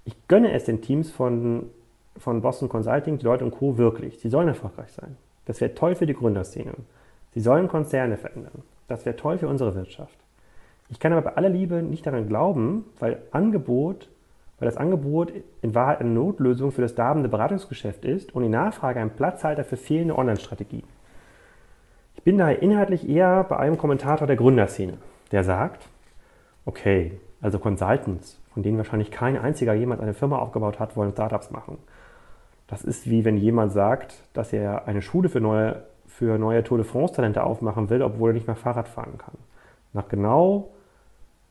Ich 0.06 0.16
gönne 0.28 0.52
es 0.52 0.64
den 0.64 0.80
Teams 0.80 1.10
von, 1.10 1.68
von 2.16 2.40
Boston 2.40 2.70
Consulting, 2.70 3.18
Deloitte 3.18 3.44
und 3.44 3.50
Co. 3.50 3.76
wirklich. 3.76 4.18
Sie 4.18 4.30
sollen 4.30 4.48
erfolgreich 4.48 4.90
sein. 4.92 5.18
Das 5.44 5.60
wäre 5.60 5.74
toll 5.74 5.94
für 5.94 6.06
die 6.06 6.14
Gründerszene. 6.14 6.72
Sie 7.34 7.40
sollen 7.40 7.68
Konzerne 7.68 8.16
verändern. 8.16 8.62
Das 8.88 9.04
wäre 9.04 9.14
toll 9.14 9.36
für 9.36 9.48
unsere 9.48 9.74
Wirtschaft. 9.74 10.16
Ich 10.88 11.00
kann 11.00 11.12
aber 11.12 11.20
bei 11.20 11.36
aller 11.36 11.50
Liebe 11.50 11.82
nicht 11.82 12.06
daran 12.06 12.28
glauben, 12.28 12.86
weil 12.98 13.18
Angebot, 13.30 14.08
weil 14.58 14.66
das 14.66 14.78
Angebot 14.78 15.34
in 15.60 15.74
Wahrheit 15.74 16.00
eine 16.00 16.08
Notlösung 16.08 16.72
für 16.72 16.80
das 16.80 16.94
darbende 16.94 17.28
Beratungsgeschäft 17.28 18.06
ist 18.06 18.34
und 18.34 18.42
die 18.42 18.48
Nachfrage 18.48 19.00
ein 19.00 19.10
Platzhalter 19.10 19.64
für 19.64 19.76
fehlende 19.76 20.16
Online-Strategie. 20.16 20.84
Ich 22.14 22.22
bin 22.22 22.38
daher 22.38 22.62
inhaltlich 22.62 23.06
eher 23.06 23.44
bei 23.44 23.58
einem 23.58 23.76
Kommentator 23.76 24.26
der 24.26 24.36
Gründerszene, 24.36 24.94
der 25.30 25.44
sagt, 25.44 25.86
okay, 26.64 27.20
also 27.46 27.60
Consultants, 27.60 28.40
von 28.52 28.64
denen 28.64 28.76
wahrscheinlich 28.76 29.12
kein 29.12 29.38
einziger 29.38 29.72
jemals 29.72 30.00
eine 30.00 30.14
Firma 30.14 30.38
aufgebaut 30.38 30.80
hat, 30.80 30.96
wollen 30.96 31.12
Startups 31.12 31.52
machen. 31.52 31.78
Das 32.66 32.82
ist 32.82 33.08
wie 33.08 33.24
wenn 33.24 33.36
jemand 33.36 33.70
sagt, 33.70 34.24
dass 34.32 34.52
er 34.52 34.88
eine 34.88 35.00
Schule 35.00 35.28
für 35.28 35.40
neue, 35.40 35.84
für 36.08 36.38
neue 36.38 36.64
Tour 36.64 36.78
de 36.78 36.84
France-Talente 36.84 37.44
aufmachen 37.44 37.88
will, 37.88 38.02
obwohl 38.02 38.30
er 38.30 38.34
nicht 38.34 38.48
mehr 38.48 38.56
Fahrrad 38.56 38.88
fahren 38.88 39.16
kann. 39.16 39.36
Nach 39.92 40.08
genau, 40.08 40.70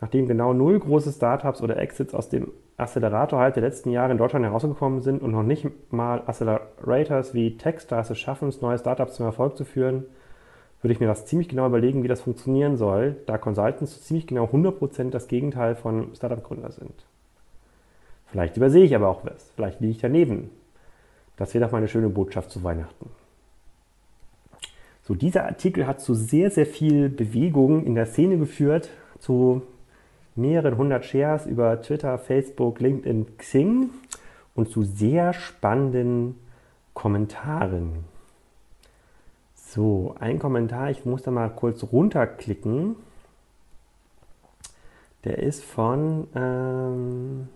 nachdem 0.02 0.28
genau 0.28 0.52
null 0.52 0.78
große 0.80 1.14
Startups 1.14 1.62
oder 1.62 1.78
Exits 1.78 2.14
aus 2.14 2.28
dem 2.28 2.52
Accelerator 2.76 3.40
halt 3.40 3.56
der 3.56 3.64
letzten 3.64 3.90
Jahre 3.90 4.12
in 4.12 4.18
Deutschland 4.18 4.44
herausgekommen 4.44 5.00
sind 5.00 5.22
und 5.22 5.32
noch 5.32 5.44
nicht 5.44 5.94
mal 5.94 6.24
Accelerators 6.26 7.34
wie 7.34 7.56
Techstars 7.56 8.10
es 8.10 8.20
schaffen, 8.20 8.54
neue 8.60 8.78
Startups 8.78 9.14
zum 9.14 9.26
Erfolg 9.26 9.56
zu 9.56 9.64
führen, 9.64 10.08
würde 10.86 10.94
ich 10.94 11.00
mir 11.00 11.08
das 11.08 11.26
ziemlich 11.26 11.50
genau 11.50 11.66
überlegen, 11.66 12.04
wie 12.04 12.08
das 12.08 12.22
funktionieren 12.22 12.78
soll, 12.78 13.16
da 13.26 13.40
Consultants 13.40 14.04
ziemlich 14.04 14.28
genau 14.28 14.46
100% 14.46 15.10
das 15.10 15.28
Gegenteil 15.28 15.76
von 15.76 16.14
Startup-Gründer 16.14 16.70
sind. 16.70 16.94
Vielleicht 18.28 18.56
übersehe 18.56 18.84
ich 18.84 18.96
aber 18.96 19.10
auch 19.10 19.26
was, 19.26 19.50
vielleicht 19.56 19.82
liege 19.82 19.94
ich 19.94 19.98
daneben. 19.98 20.52
Das 21.38 21.56
wäre 21.56 21.66
doch 21.66 21.72
mal 21.72 21.80
eine 21.80 21.88
schöne 21.88 22.10
Botschaft 22.10 22.52
zu 22.52 22.64
Weihnachten. 22.64 23.10
So, 25.02 25.16
dieser 25.16 25.46
Artikel 25.46 25.88
hat 25.88 26.02
zu 26.02 26.14
sehr, 26.14 26.52
sehr 26.52 26.68
viel 26.68 27.10
Bewegung 27.10 27.84
in 27.84 27.96
der 27.96 28.06
Szene 28.06 28.38
geführt, 28.38 28.90
zu 29.18 29.64
mehreren 30.36 30.78
hundert 30.78 31.04
Shares 31.04 31.48
über 31.48 31.82
Twitter, 31.82 32.20
Facebook, 32.20 32.80
LinkedIn, 32.80 33.38
Xing 33.40 33.90
und 34.54 34.70
zu 34.70 34.84
sehr 34.84 35.34
spannenden 35.34 36.36
Kommentaren. 36.94 38.06
So, 39.76 40.16
ein 40.22 40.40
Kommentar, 40.40 40.90
ich 40.90 41.04
muss 41.04 41.24
da 41.24 41.32
mal 41.32 41.50
kurz 41.50 41.84
runterklicken. 41.92 42.96
Der 45.26 45.40
ist 45.40 45.66
von, 45.66 46.28
ähm, 46.34 47.50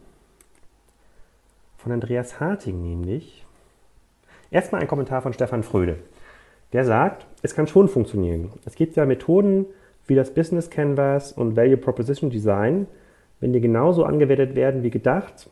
von 1.77 1.93
Andreas 1.93 2.41
Harting 2.41 2.81
nämlich. 2.81 3.45
Erstmal 4.51 4.81
ein 4.81 4.89
Kommentar 4.89 5.21
von 5.21 5.31
Stefan 5.31 5.63
Fröde. 5.63 5.99
Der 6.73 6.83
sagt, 6.83 7.25
es 7.41 7.55
kann 7.55 7.67
schon 7.67 7.88
funktionieren. 7.88 8.51
Es 8.65 8.75
gibt 8.75 8.97
ja 8.97 9.05
Methoden 9.05 9.65
wie 10.05 10.15
das 10.15 10.33
Business 10.33 10.69
Canvas 10.69 11.31
und 11.31 11.55
Value 11.55 11.77
Proposition 11.77 12.29
Design. 12.29 12.88
Wenn 13.39 13.53
die 13.53 13.61
genauso 13.61 14.03
angewendet 14.03 14.55
werden 14.55 14.83
wie 14.83 14.89
gedacht, 14.89 15.49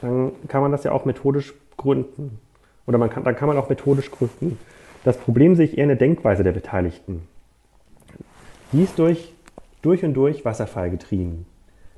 dann 0.00 0.32
kann 0.48 0.62
man 0.62 0.72
das 0.72 0.84
ja 0.84 0.92
auch 0.92 1.04
methodisch 1.04 1.52
gründen. 1.76 2.38
Oder 2.86 2.96
man 2.96 3.10
kann, 3.10 3.24
dann 3.24 3.36
kann 3.36 3.48
man 3.48 3.58
auch 3.58 3.68
methodisch 3.68 4.10
gründen. 4.10 4.58
Das 5.04 5.16
Problem 5.16 5.56
sehe 5.56 5.66
ich 5.66 5.78
eher 5.78 5.84
in 5.84 5.88
der 5.88 5.98
Denkweise 5.98 6.44
der 6.44 6.52
Beteiligten. 6.52 7.26
Die 8.72 8.82
ist 8.82 8.98
durch, 8.98 9.34
durch 9.82 10.04
und 10.04 10.14
durch 10.14 10.44
Wasserfall 10.44 10.90
getrieben. 10.90 11.46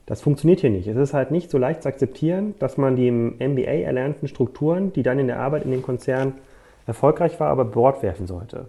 Das 0.06 0.20
funktioniert 0.20 0.60
hier 0.60 0.70
nicht. 0.70 0.86
Es 0.86 0.96
ist 0.96 1.14
halt 1.14 1.30
nicht 1.30 1.50
so 1.50 1.58
leicht 1.58 1.82
zu 1.82 1.88
akzeptieren, 1.88 2.54
dass 2.58 2.76
man 2.76 2.96
die 2.96 3.08
im 3.08 3.36
MBA 3.38 3.84
erlernten 3.84 4.28
Strukturen, 4.28 4.92
die 4.92 5.02
dann 5.02 5.18
in 5.18 5.26
der 5.26 5.38
Arbeit 5.38 5.64
in 5.64 5.70
den 5.70 5.82
Konzernen 5.82 6.34
erfolgreich 6.86 7.40
war, 7.40 7.48
aber 7.48 7.64
Bord 7.64 8.02
werfen 8.02 8.26
sollte. 8.26 8.68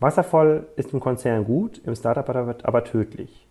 Wasserfall 0.00 0.66
ist 0.76 0.92
im 0.92 1.00
Konzern 1.00 1.44
gut, 1.44 1.80
im 1.84 1.94
Startup 1.94 2.28
aber 2.28 2.84
tödlich. 2.84 3.46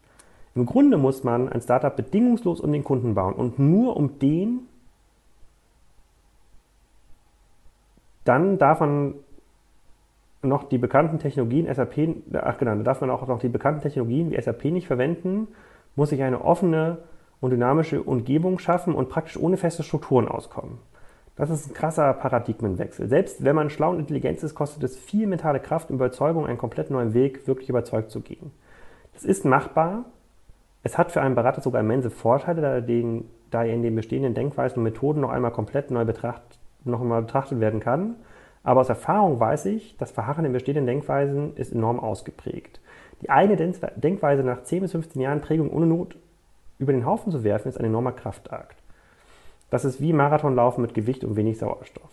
Im 0.56 0.65
Grunde 0.65 0.98
muss 0.98 1.24
man 1.24 1.50
ein 1.50 1.62
Startup 1.62 1.96
bedingungslos 1.96 2.60
um 2.60 2.72
den 2.72 2.84
Kunden 2.84 3.15
bauen 3.15 3.34
und 3.34 3.58
nur 3.58 3.98
um 3.98 4.20
den, 4.20 4.68
dann 8.24 8.58
darf 8.58 8.82
man 8.82 9.15
noch 10.44 10.64
die 10.64 10.78
bekannten 10.78 11.20
Technologien 11.20 11.74
SAP, 11.74 12.16
ach 12.34 12.58
genau, 12.58 12.76
da 12.76 12.84
darf 12.84 13.02
man 13.02 13.10
auch 13.10 13.26
noch 13.28 13.40
die 13.40 13.50
bekannten 13.50 13.82
Technologien 13.82 14.32
wie 14.32 14.42
SAP 14.42 14.66
nicht 14.66 14.88
verwenden, 14.88 15.48
muss 15.96 16.10
sich 16.10 16.22
eine 16.22 16.44
offene 16.44 17.00
und 17.40 17.52
dynamische 17.52 18.02
Umgebung 18.02 18.60
schaffen 18.60 18.96
und 18.96 19.10
praktisch 19.10 19.38
ohne 19.38 19.58
feste 19.58 19.84
Strukturen 19.84 20.28
auskommen. 20.28 20.78
Das 21.36 21.50
ist 21.50 21.68
ein 21.68 21.74
krasser 21.74 22.14
Paradigmenwechsel. 22.14 23.10
Selbst 23.10 23.44
wenn 23.44 23.56
man 23.56 23.70
schlau 23.70 23.90
und 23.90 24.00
intelligent 24.00 24.42
ist, 24.44 24.54
kostet 24.54 24.84
es 24.84 24.98
viel 24.98 25.26
mentale 25.26 25.60
Kraft 25.60 25.90
und 25.90 25.96
Überzeugung, 25.96 26.46
einen 26.46 26.60
komplett 26.60 26.92
neuen 26.92 27.14
Weg 27.14 27.48
wirklich 27.48 27.70
überzeugt 27.70 28.12
zu 28.12 28.22
gehen. 28.22 28.52
Das 29.14 29.24
ist 29.26 29.44
machbar. 29.44 30.06
Es 30.84 30.98
hat 30.98 31.12
für 31.12 31.22
einen 31.22 31.36
Berater 31.36 31.62
sogar 31.62 31.82
immense 31.82 32.12
Vorteile, 32.12 32.62
da, 32.62 32.82
den, 32.82 33.26
da 33.50 33.64
er 33.64 33.74
in 33.74 33.82
den 33.82 33.96
bestehenden 33.96 34.36
Denkweisen 34.36 34.78
und 34.78 34.84
Methoden 34.84 35.22
noch 35.22 35.32
einmal 35.32 35.52
komplett 35.52 35.92
neu 35.92 36.06
betracht, 36.06 36.42
noch 36.84 37.02
einmal 37.02 37.22
betrachtet 37.22 37.60
werden 37.60 37.80
kann. 37.80 38.16
Aber 38.63 38.82
aus 38.82 38.89
Erfahrung 38.89 39.39
weiß 39.39 39.65
ich, 39.65 39.98
das 39.98 40.12
Verharren 40.12 40.46
in 40.46 40.53
bestehenden 40.53 40.86
Denkweisen 40.86 41.55
ist 41.58 41.74
enorm 41.74 42.00
ausgeprägt. 42.00 42.79
Die 43.22 43.29
eine 43.29 43.55
Denkweise 43.55 44.43
nach 44.43 44.63
10 44.63 44.82
bis 44.82 44.91
15 44.91 45.22
Jahren 45.22 45.41
Prägung 45.41 45.70
ohne 45.70 45.86
Not 45.86 46.15
über 46.79 46.93
den 46.93 47.05
Haufen 47.05 47.32
zu 47.32 47.43
werfen, 47.43 47.70
ist 47.70 47.77
ein 47.77 47.86
enormer 47.86 48.13
Kraftakt. 48.13 48.77
Das 49.70 49.86
ist 49.86 50.01
wie 50.01 50.13
Marathonlaufen 50.13 50.82
mit 50.82 50.93
Gewicht 50.93 51.24
und 51.24 51.36
wenig 51.36 51.58
Sauerstoff. 51.58 52.12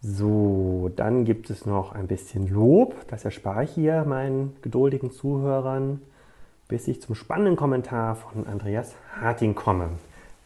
So, 0.00 0.90
dann 0.96 1.24
gibt 1.24 1.48
es 1.48 1.64
noch 1.64 1.92
ein 1.92 2.08
bisschen 2.08 2.48
Lob. 2.48 2.96
Das 3.08 3.24
erspare 3.24 3.64
ich 3.64 3.70
hier 3.70 4.04
meinen 4.04 4.56
geduldigen 4.60 5.12
Zuhörern, 5.12 6.00
bis 6.66 6.88
ich 6.88 7.00
zum 7.00 7.14
spannenden 7.14 7.56
Kommentar 7.56 8.16
von 8.16 8.46
Andreas 8.46 8.96
Harting 9.20 9.54
komme. 9.54 9.90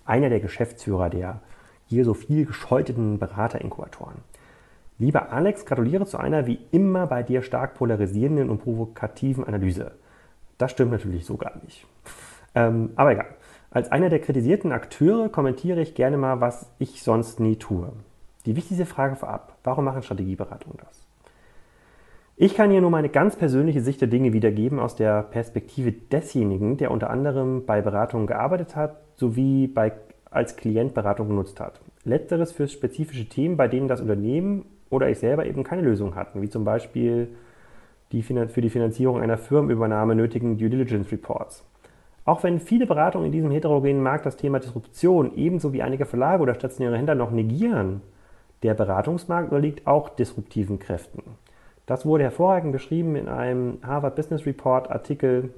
Einer 0.04 0.28
der 0.28 0.40
Geschäftsführer 0.40 1.08
der 1.08 1.40
hier 1.86 2.04
so 2.04 2.14
viel 2.14 2.46
gescholteten 2.46 3.18
Beraterinkubatoren. 3.18 4.16
Lieber 4.98 5.30
Alex, 5.30 5.66
gratuliere 5.66 6.06
zu 6.06 6.18
einer 6.18 6.46
wie 6.46 6.58
immer 6.70 7.06
bei 7.06 7.22
dir 7.22 7.42
stark 7.42 7.74
polarisierenden 7.74 8.48
und 8.50 8.62
provokativen 8.62 9.44
Analyse. 9.44 9.92
Das 10.58 10.70
stimmt 10.70 10.92
natürlich 10.92 11.26
so 11.26 11.36
gar 11.36 11.56
nicht. 11.62 11.86
Ähm, 12.54 12.90
aber 12.96 13.12
egal. 13.12 13.26
Als 13.70 13.92
einer 13.92 14.08
der 14.08 14.20
kritisierten 14.20 14.72
Akteure 14.72 15.28
kommentiere 15.28 15.82
ich 15.82 15.94
gerne 15.94 16.16
mal, 16.16 16.40
was 16.40 16.70
ich 16.78 17.02
sonst 17.02 17.40
nie 17.40 17.56
tue. 17.56 17.92
Die 18.46 18.56
wichtigste 18.56 18.86
Frage 18.86 19.16
vorab, 19.16 19.58
warum 19.64 19.84
machen 19.84 20.02
Strategieberatungen 20.02 20.78
das? 20.78 21.06
Ich 22.38 22.54
kann 22.54 22.70
hier 22.70 22.80
nur 22.80 22.90
meine 22.90 23.08
ganz 23.08 23.34
persönliche 23.34 23.80
Sicht 23.80 24.00
der 24.00 24.08
Dinge 24.08 24.32
wiedergeben 24.32 24.78
aus 24.78 24.94
der 24.94 25.22
Perspektive 25.22 25.92
desjenigen, 25.92 26.76
der 26.76 26.90
unter 26.90 27.10
anderem 27.10 27.66
bei 27.66 27.80
Beratungen 27.80 28.26
gearbeitet 28.26 28.76
hat, 28.76 28.96
sowie 29.16 29.66
bei, 29.66 29.92
als 30.36 30.56
Klient 30.56 30.94
Beratung 30.94 31.28
genutzt 31.28 31.58
hat. 31.60 31.80
Letzteres 32.04 32.52
für 32.52 32.68
spezifische 32.68 33.28
Themen, 33.28 33.56
bei 33.56 33.68
denen 33.68 33.88
das 33.88 34.00
Unternehmen 34.00 34.66
oder 34.90 35.08
ich 35.08 35.18
selber 35.18 35.46
eben 35.46 35.64
keine 35.64 35.82
Lösung 35.82 36.14
hatten, 36.14 36.42
wie 36.42 36.48
zum 36.48 36.64
Beispiel 36.64 37.28
die 38.12 38.22
für 38.22 38.60
die 38.60 38.70
Finanzierung 38.70 39.20
einer 39.20 39.36
Firmenübernahme 39.36 40.14
nötigen 40.14 40.58
Due 40.58 40.70
Diligence 40.70 41.10
Reports. 41.10 41.64
Auch 42.24 42.42
wenn 42.42 42.60
viele 42.60 42.86
Beratungen 42.86 43.26
in 43.26 43.32
diesem 43.32 43.50
heterogenen 43.50 44.02
Markt 44.02 44.26
das 44.26 44.36
Thema 44.36 44.58
Disruption 44.58 45.34
ebenso 45.36 45.72
wie 45.72 45.82
einige 45.82 46.06
Verlage 46.06 46.42
oder 46.42 46.54
stationäre 46.54 46.96
Händler 46.96 47.14
noch 47.14 47.30
negieren, 47.30 48.02
der 48.62 48.74
Beratungsmarkt 48.74 49.50
unterliegt 49.50 49.86
auch 49.86 50.08
disruptiven 50.08 50.78
Kräften. 50.78 51.22
Das 51.86 52.04
wurde 52.04 52.24
hervorragend 52.24 52.72
beschrieben 52.72 53.14
in 53.14 53.28
einem 53.28 53.78
Harvard 53.86 54.16
Business 54.16 54.44
Report 54.44 54.90
Artikel 54.90 55.50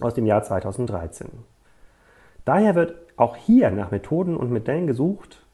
aus 0.00 0.14
dem 0.14 0.26
Jahr 0.26 0.42
2013. 0.42 1.28
Daher 2.44 2.74
wird 2.74 2.94
auch 3.16 3.36
hier 3.36 3.70
nach 3.70 3.90
Methoden 3.90 4.36
und 4.36 4.52
Modellen 4.52 4.86
gesucht, 4.86 5.44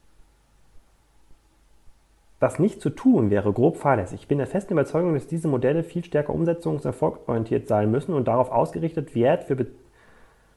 Das 2.40 2.58
nicht 2.58 2.80
zu 2.80 2.88
tun 2.88 3.28
wäre 3.28 3.52
grob 3.52 3.76
fahrlässig. 3.76 4.22
Ich 4.22 4.28
bin 4.28 4.38
der 4.38 4.46
festen 4.46 4.72
Überzeugung, 4.72 5.12
dass 5.12 5.26
diese 5.26 5.46
Modelle 5.46 5.84
viel 5.84 6.02
stärker 6.02 6.32
umsetzungs- 6.32 6.78
und 6.78 6.84
erfolgsorientiert 6.86 7.68
sein 7.68 7.90
müssen 7.90 8.14
und 8.14 8.26
darauf 8.26 8.50
ausgerichtet, 8.50 9.14
Wert 9.14 9.44
für 9.44 9.56
Be 9.56 9.66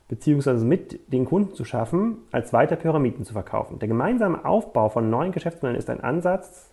beziehungsweise 0.09 0.65
mit 0.65 0.99
den 1.11 1.25
Kunden 1.25 1.55
zu 1.55 1.65
schaffen, 1.65 2.17
als 2.31 2.53
weiter 2.53 2.75
Pyramiden 2.75 3.25
zu 3.25 3.33
verkaufen. 3.33 3.79
Der 3.79 3.87
gemeinsame 3.87 4.45
Aufbau 4.45 4.89
von 4.89 5.09
neuen 5.09 5.31
Geschäftsmodellen 5.31 5.79
ist 5.79 5.89
ein 5.89 6.01
Ansatz, 6.01 6.69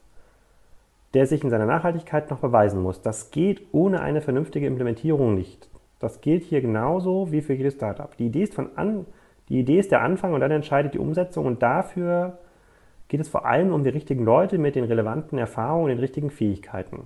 der 1.14 1.26
sich 1.26 1.42
in 1.42 1.48
seiner 1.48 1.64
Nachhaltigkeit 1.64 2.30
noch 2.30 2.40
beweisen 2.40 2.82
muss. 2.82 3.02
Das 3.02 3.30
geht 3.30 3.62
ohne 3.72 4.00
eine 4.00 4.20
vernünftige 4.20 4.66
Implementierung 4.66 5.34
nicht. 5.34 5.70
Das 6.00 6.20
gilt 6.20 6.44
hier 6.44 6.60
genauso 6.60 7.32
wie 7.32 7.40
für 7.40 7.54
jedes 7.54 7.74
Startup. 7.74 8.14
Die 8.16 8.26
Idee 8.26 8.42
ist, 8.42 8.54
von 8.54 8.76
an, 8.76 9.06
die 9.50 9.58
Idee 9.58 9.80
ist 9.80 9.90
der 9.90 10.02
Anfang 10.02 10.32
und 10.32 10.40
dann 10.40 10.52
entscheidet 10.52 10.94
die 10.94 10.98
Umsetzung 10.98 11.44
und 11.44 11.60
dafür 11.62 12.38
geht 13.08 13.20
es 13.20 13.28
vor 13.28 13.44
allem 13.44 13.74
um 13.74 13.82
die 13.82 13.90
richtigen 13.90 14.24
Leute 14.24 14.58
mit 14.58 14.76
den 14.76 14.84
relevanten 14.84 15.38
Erfahrungen 15.38 15.84
und 15.84 15.88
den 15.90 15.98
richtigen 15.98 16.30
Fähigkeiten. 16.30 17.02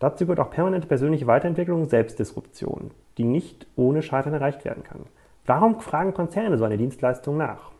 Dazu 0.00 0.26
gehört 0.26 0.40
auch 0.40 0.50
permanente 0.50 0.88
persönliche 0.88 1.28
Weiterentwicklung 1.28 1.82
und 1.82 1.90
Selbstdisruption, 1.90 2.90
die 3.18 3.24
nicht 3.24 3.68
ohne 3.76 4.02
Scheitern 4.02 4.34
erreicht 4.34 4.64
werden 4.64 4.82
kann. 4.82 5.02
Warum 5.46 5.80
fragen 5.80 6.12
Konzerne 6.12 6.58
so 6.58 6.64
eine 6.64 6.76
Dienstleistung 6.76 7.36
nach? 7.36 7.70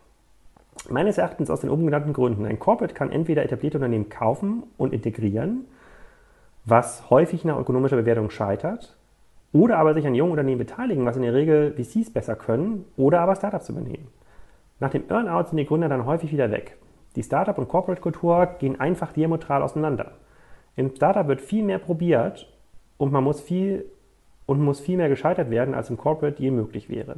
Meines 0.89 1.17
Erachtens 1.17 1.49
aus 1.49 1.59
den 1.59 1.69
oben 1.69 1.85
genannten 1.85 2.13
Gründen. 2.13 2.45
Ein 2.45 2.59
Corporate 2.59 2.93
kann 2.93 3.11
entweder 3.11 3.43
etablierte 3.43 3.77
Unternehmen 3.77 4.07
kaufen 4.07 4.63
und 4.77 4.93
integrieren, 4.93 5.65
was 6.63 7.09
häufig 7.09 7.43
nach 7.43 7.59
ökonomischer 7.59 7.97
Bewertung 7.97 8.29
scheitert, 8.29 8.95
oder 9.53 9.77
aber 9.77 9.93
sich 9.93 10.05
an 10.05 10.15
jungen 10.15 10.31
Unternehmen 10.31 10.59
beteiligen, 10.59 11.05
was 11.05 11.15
in 11.15 11.23
der 11.23 11.33
Regel 11.33 11.73
VCs 11.73 12.11
besser 12.11 12.35
können, 12.35 12.85
oder 12.97 13.21
aber 13.21 13.35
Startups 13.35 13.69
übernehmen. 13.69 14.07
Nach 14.79 14.91
dem 14.91 15.09
Earnout 15.09 15.49
sind 15.49 15.57
die 15.57 15.65
Gründer 15.65 15.89
dann 15.89 16.05
häufig 16.05 16.31
wieder 16.31 16.51
weg. 16.51 16.77
Die 17.15 17.23
Startup- 17.23 17.57
und 17.57 17.67
Corporate-Kultur 17.67 18.55
gehen 18.59 18.79
einfach 18.79 19.11
diametral 19.11 19.63
auseinander. 19.63 20.11
Im 20.75 20.95
Startup 20.95 21.27
wird 21.27 21.41
viel 21.41 21.63
mehr 21.63 21.79
probiert 21.79 22.47
und 22.97 23.11
man 23.11 23.23
muss 23.23 23.41
viel 23.41 23.85
und 24.45 24.61
muss 24.61 24.79
viel 24.79 24.97
mehr 24.97 25.09
gescheitert 25.09 25.49
werden, 25.49 25.73
als 25.73 25.89
im 25.89 25.97
Corporate 25.97 26.41
je 26.41 26.51
möglich 26.51 26.89
wäre. 26.89 27.17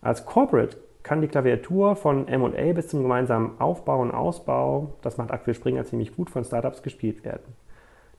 Als 0.00 0.26
Corporate 0.26 0.76
kann 1.02 1.20
die 1.20 1.28
Klaviatur 1.28 1.96
von 1.96 2.28
M&A 2.28 2.72
bis 2.72 2.88
zum 2.88 3.02
gemeinsamen 3.02 3.60
Aufbau 3.60 4.00
und 4.00 4.10
Ausbau, 4.10 4.94
das 5.02 5.16
macht 5.16 5.30
aktuell 5.30 5.54
Springer 5.54 5.84
ziemlich 5.84 6.14
gut, 6.14 6.30
von 6.30 6.44
Startups 6.44 6.82
gespielt 6.82 7.24
werden. 7.24 7.54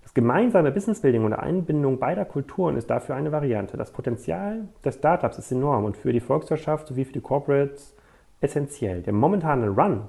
Das 0.04 0.14
gemeinsame 0.14 0.72
Businessbuilding 0.72 1.24
und 1.24 1.34
Einbindung 1.34 1.98
beider 1.98 2.26
Kulturen 2.26 2.76
ist 2.76 2.90
dafür 2.90 3.16
eine 3.16 3.32
Variante. 3.32 3.78
Das 3.78 3.92
Potenzial 3.92 4.68
des 4.84 4.96
Startups 4.96 5.40
ist 5.40 5.52
enorm 5.52 5.86
und 5.86 5.98
für 5.98 6.12
die 6.12 6.20
Volkswirtschaft 6.20 6.88
sowie 6.88 7.06
für 7.06 7.14
die 7.14 7.22
Corporates 7.22 7.96
essentiell. 8.42 9.02
Der 9.02 9.14
momentane 9.14 9.70
Run 9.70 10.02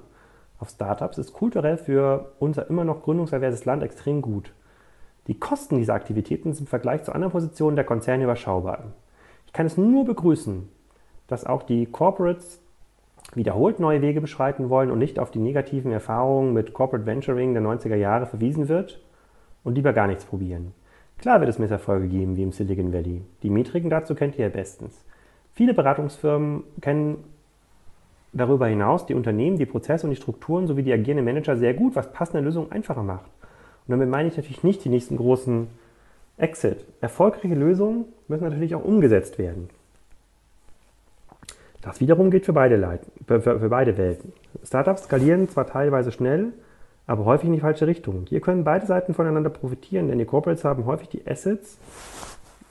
auf 0.58 0.68
Startups 0.68 1.18
ist 1.18 1.32
kulturell 1.32 1.76
für 1.76 2.32
unser 2.40 2.68
immer 2.68 2.84
noch 2.84 3.02
gründungserwehrtes 3.02 3.64
Land 3.64 3.82
extrem 3.82 4.20
gut. 4.20 4.52
Die 5.28 5.38
Kosten 5.38 5.76
dieser 5.78 5.94
Aktivitäten 5.94 6.52
sind 6.52 6.64
im 6.64 6.70
Vergleich 6.70 7.04
zu 7.04 7.12
anderen 7.12 7.32
Positionen 7.32 7.76
der 7.76 7.84
Konzerne 7.84 8.24
überschaubar. 8.24 8.92
Ich 9.46 9.52
kann 9.52 9.66
es 9.66 9.78
nur 9.78 10.04
begrüßen, 10.04 10.68
dass 11.28 11.46
auch 11.46 11.62
die 11.62 11.86
Corporates 11.86 12.60
wiederholt 13.34 13.80
neue 13.80 14.02
Wege 14.02 14.20
beschreiten 14.20 14.68
wollen 14.68 14.90
und 14.90 14.98
nicht 14.98 15.18
auf 15.18 15.30
die 15.30 15.38
negativen 15.38 15.92
Erfahrungen 15.92 16.52
mit 16.52 16.74
Corporate 16.74 17.06
Venturing 17.06 17.54
der 17.54 17.62
90er 17.62 17.96
Jahre 17.96 18.26
verwiesen 18.26 18.68
wird 18.68 19.00
und 19.64 19.74
lieber 19.74 19.92
gar 19.92 20.06
nichts 20.06 20.24
probieren. 20.24 20.72
Klar 21.18 21.40
wird 21.40 21.50
es 21.50 21.58
Misserfolge 21.58 22.06
geben 22.06 22.36
wie 22.36 22.42
im 22.42 22.52
Silicon 22.52 22.92
Valley. 22.92 23.22
Die 23.42 23.50
Metriken 23.50 23.90
dazu 23.90 24.14
kennt 24.14 24.36
ihr 24.38 24.44
ja 24.44 24.50
bestens. 24.50 25.04
Viele 25.54 25.74
Beratungsfirmen 25.74 26.64
kennen 26.80 27.24
darüber 28.32 28.66
hinaus 28.66 29.06
die 29.06 29.14
Unternehmen, 29.14 29.58
die 29.58 29.66
Prozesse 29.66 30.06
und 30.06 30.10
die 30.10 30.16
Strukturen 30.16 30.66
sowie 30.66 30.82
die 30.82 30.92
agierenden 30.92 31.24
Manager 31.24 31.56
sehr 31.56 31.74
gut, 31.74 31.94
was 31.96 32.12
passende 32.12 32.42
Lösungen 32.42 32.72
einfacher 32.72 33.02
macht. 33.02 33.30
Und 33.86 33.92
damit 33.92 34.08
meine 34.08 34.28
ich 34.28 34.36
natürlich 34.36 34.64
nicht 34.64 34.84
die 34.84 34.88
nächsten 34.88 35.16
großen 35.16 35.68
Exit. 36.36 36.84
Erfolgreiche 37.00 37.54
Lösungen 37.54 38.06
müssen 38.28 38.44
natürlich 38.44 38.74
auch 38.74 38.84
umgesetzt 38.84 39.38
werden. 39.38 39.68
Das 41.80 42.00
wiederum 42.00 42.30
gilt 42.30 42.46
für 42.46 42.54
beide, 42.54 42.76
Leiten, 42.76 43.12
für, 43.26 43.40
für 43.40 43.68
beide 43.68 43.96
Welten. 43.96 44.32
Startups 44.64 45.04
skalieren 45.04 45.48
zwar 45.48 45.66
teilweise 45.66 46.10
schnell, 46.10 46.52
aber 47.06 47.24
häufig 47.24 47.46
in 47.46 47.54
die 47.54 47.60
falsche 47.60 47.86
Richtung. 47.86 48.26
Hier 48.28 48.40
können 48.40 48.64
beide 48.64 48.86
Seiten 48.86 49.14
voneinander 49.14 49.50
profitieren, 49.50 50.08
denn 50.08 50.18
die 50.18 50.24
Corporates 50.24 50.64
haben 50.64 50.86
häufig 50.86 51.08
die 51.08 51.26
Assets, 51.26 51.78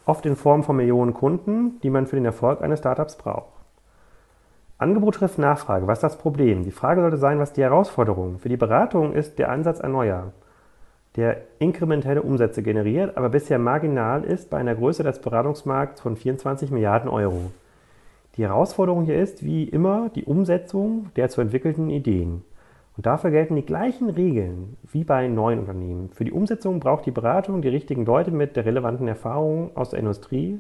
oft 0.05 0.25
in 0.25 0.35
Form 0.35 0.63
von 0.63 0.75
Millionen 0.75 1.13
Kunden, 1.13 1.79
die 1.81 1.89
man 1.89 2.07
für 2.07 2.15
den 2.15 2.25
Erfolg 2.25 2.61
eines 2.61 2.79
Startups 2.79 3.17
braucht. 3.17 3.53
Angebot 4.77 5.15
trifft 5.15 5.37
Nachfrage. 5.37 5.87
Was 5.87 5.99
ist 5.99 6.03
das 6.03 6.17
Problem? 6.17 6.63
Die 6.63 6.71
Frage 6.71 7.01
sollte 7.01 7.17
sein, 7.17 7.39
was 7.39 7.53
die 7.53 7.61
Herausforderung? 7.61 8.39
Für 8.39 8.49
die 8.49 8.57
Beratung 8.57 9.13
ist 9.13 9.39
der 9.39 9.49
Ansatz 9.49 9.79
ein 9.79 9.91
neuer, 9.91 10.33
der 11.15 11.41
inkrementelle 11.59 12.23
Umsätze 12.23 12.63
generiert, 12.63 13.15
aber 13.17 13.29
bisher 13.29 13.59
marginal 13.59 14.23
ist 14.23 14.49
bei 14.49 14.57
einer 14.57 14.75
Größe 14.75 15.03
des 15.03 15.19
Beratungsmarkts 15.19 16.01
von 16.01 16.15
24 16.15 16.71
Milliarden 16.71 17.09
Euro. 17.09 17.51
Die 18.35 18.43
Herausforderung 18.43 19.03
hier 19.03 19.21
ist, 19.21 19.45
wie 19.45 19.63
immer, 19.63 20.09
die 20.09 20.25
Umsetzung 20.25 21.11
der 21.15 21.29
zu 21.29 21.39
entwickelten 21.39 21.91
Ideen. 21.91 22.43
Und 22.95 23.05
dafür 23.07 23.31
gelten 23.31 23.55
die 23.55 23.65
gleichen 23.65 24.09
Regeln 24.09 24.77
wie 24.91 25.03
bei 25.03 25.27
neuen 25.27 25.59
Unternehmen. 25.59 26.09
Für 26.11 26.25
die 26.25 26.31
Umsetzung 26.31 26.79
braucht 26.79 27.05
die 27.05 27.11
Beratung 27.11 27.61
die 27.61 27.69
richtigen 27.69 28.05
Leute 28.05 28.31
mit 28.31 28.55
der 28.55 28.65
relevanten 28.65 29.07
Erfahrung 29.07 29.75
aus 29.75 29.89
der 29.89 29.99
Industrie, 29.99 30.59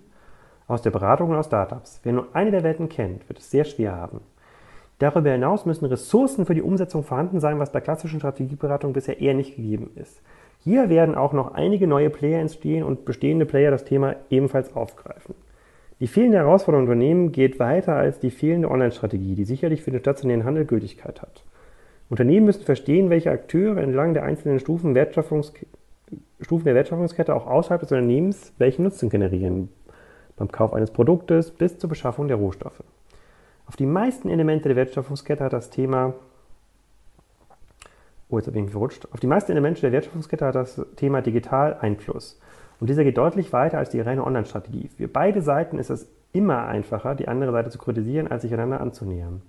aus 0.67 0.81
der 0.81 0.91
Beratung 0.91 1.29
und 1.29 1.35
aus 1.35 1.45
Startups. 1.45 1.99
Wer 2.03 2.13
nur 2.13 2.27
eine 2.33 2.49
der 2.49 2.63
Welten 2.63 2.89
kennt, 2.89 3.29
wird 3.29 3.39
es 3.39 3.51
sehr 3.51 3.65
schwer 3.65 3.95
haben. 3.95 4.21
Darüber 4.97 5.31
hinaus 5.31 5.65
müssen 5.65 5.85
Ressourcen 5.85 6.45
für 6.45 6.55
die 6.55 6.61
Umsetzung 6.61 7.03
vorhanden 7.03 7.39
sein, 7.39 7.59
was 7.59 7.71
bei 7.71 7.81
klassischen 7.81 8.19
Strategieberatung 8.19 8.93
bisher 8.93 9.19
eher 9.19 9.33
nicht 9.33 9.55
gegeben 9.55 9.91
ist. 9.95 10.21
Hier 10.59 10.89
werden 10.89 11.15
auch 11.15 11.33
noch 11.33 11.53
einige 11.53 11.87
neue 11.87 12.09
Player 12.09 12.39
entstehen 12.39 12.83
und 12.83 13.05
bestehende 13.05 13.45
Player 13.45 13.69
das 13.69 13.83
Thema 13.83 14.15
ebenfalls 14.29 14.75
aufgreifen. 14.75 15.35
Die 15.99 16.07
fehlende 16.07 16.37
Herausforderung 16.37 16.87
Unternehmen 16.87 17.31
geht 17.31 17.59
weiter 17.59 17.95
als 17.95 18.19
die 18.19 18.31
fehlende 18.31 18.71
Online-Strategie, 18.71 19.35
die 19.35 19.45
sicherlich 19.45 19.83
für 19.83 19.91
den 19.91 19.99
stationären 19.99 20.45
Handel 20.45 20.65
Gültigkeit 20.65 21.21
hat. 21.21 21.43
Unternehmen 22.13 22.45
müssen 22.45 22.63
verstehen, 22.63 23.09
welche 23.09 23.31
Akteure 23.31 23.77
entlang 23.77 24.13
der 24.13 24.21
einzelnen 24.21 24.59
Stufen, 24.59 24.95
Stufen 24.95 26.63
der 26.63 26.75
Wertschöpfungskette 26.75 27.33
auch 27.33 27.47
außerhalb 27.47 27.81
des 27.81 27.91
Unternehmens 27.91 28.53
welchen 28.59 28.83
Nutzen 28.83 29.09
generieren, 29.09 29.69
beim 30.35 30.51
Kauf 30.51 30.75
eines 30.75 30.91
Produktes 30.91 31.49
bis 31.49 31.79
zur 31.79 31.89
Beschaffung 31.89 32.27
der 32.27 32.37
Rohstoffe. 32.37 32.83
Auf 33.65 33.77
die 33.77 33.87
meisten 33.87 34.29
Elemente 34.29 34.69
der 34.69 34.75
Wertschöpfungskette 34.75 35.43
hat 35.43 35.53
das 35.53 35.71
Thema 35.71 36.13
Oh, 38.29 38.37
jetzt 38.37 38.45
habe 38.45 38.57
ich 38.57 38.63
mich 38.63 38.71
verrutscht. 38.73 39.07
Auf 39.11 39.19
die 39.19 39.27
meisten 39.27 39.51
Elemente 39.51 39.81
der 39.81 39.91
Wertschöpfungskette 39.91 40.45
hat 40.45 40.53
das 40.53 40.79
Thema 40.95 41.21
digital 41.21 41.77
Einfluss. 41.81 42.39
Und 42.79 42.91
dieser 42.91 43.03
geht 43.03 43.17
deutlich 43.17 43.53
weiter 43.53 43.79
als 43.79 43.89
die 43.89 44.01
reine 44.01 44.23
Online-Strategie. 44.23 44.89
Für 44.97 45.07
beide 45.07 45.41
Seiten 45.41 45.79
ist 45.79 45.89
es 45.89 46.07
immer 46.31 46.67
einfacher, 46.67 47.15
die 47.15 47.27
andere 47.27 47.51
Seite 47.51 47.71
zu 47.71 47.79
kritisieren, 47.79 48.27
als 48.27 48.43
sich 48.43 48.53
einander 48.53 48.81
anzunähern. 48.81 49.41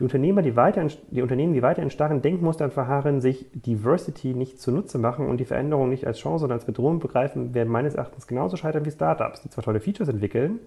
Die, 0.00 0.02
Unternehmer, 0.02 0.42
die, 0.42 0.56
weiter 0.56 0.84
die 1.10 1.22
Unternehmen, 1.22 1.52
die 1.52 1.62
weiter 1.62 1.82
in 1.82 1.90
starren 1.90 2.20
Denkmustern 2.20 2.72
verharren, 2.72 3.20
sich 3.20 3.46
Diversity 3.52 4.34
nicht 4.34 4.60
zunutze 4.60 4.98
machen 4.98 5.28
und 5.28 5.38
die 5.38 5.44
Veränderung 5.44 5.88
nicht 5.88 6.06
als 6.06 6.18
Chance, 6.18 6.40
sondern 6.40 6.58
als 6.58 6.66
Bedrohung 6.66 6.98
begreifen, 6.98 7.54
werden 7.54 7.72
meines 7.72 7.94
Erachtens 7.94 8.26
genauso 8.26 8.56
scheitern 8.56 8.84
wie 8.84 8.90
Startups, 8.90 9.42
die 9.42 9.50
zwar 9.50 9.62
tolle 9.62 9.78
Features 9.78 10.08
entwickeln, 10.08 10.58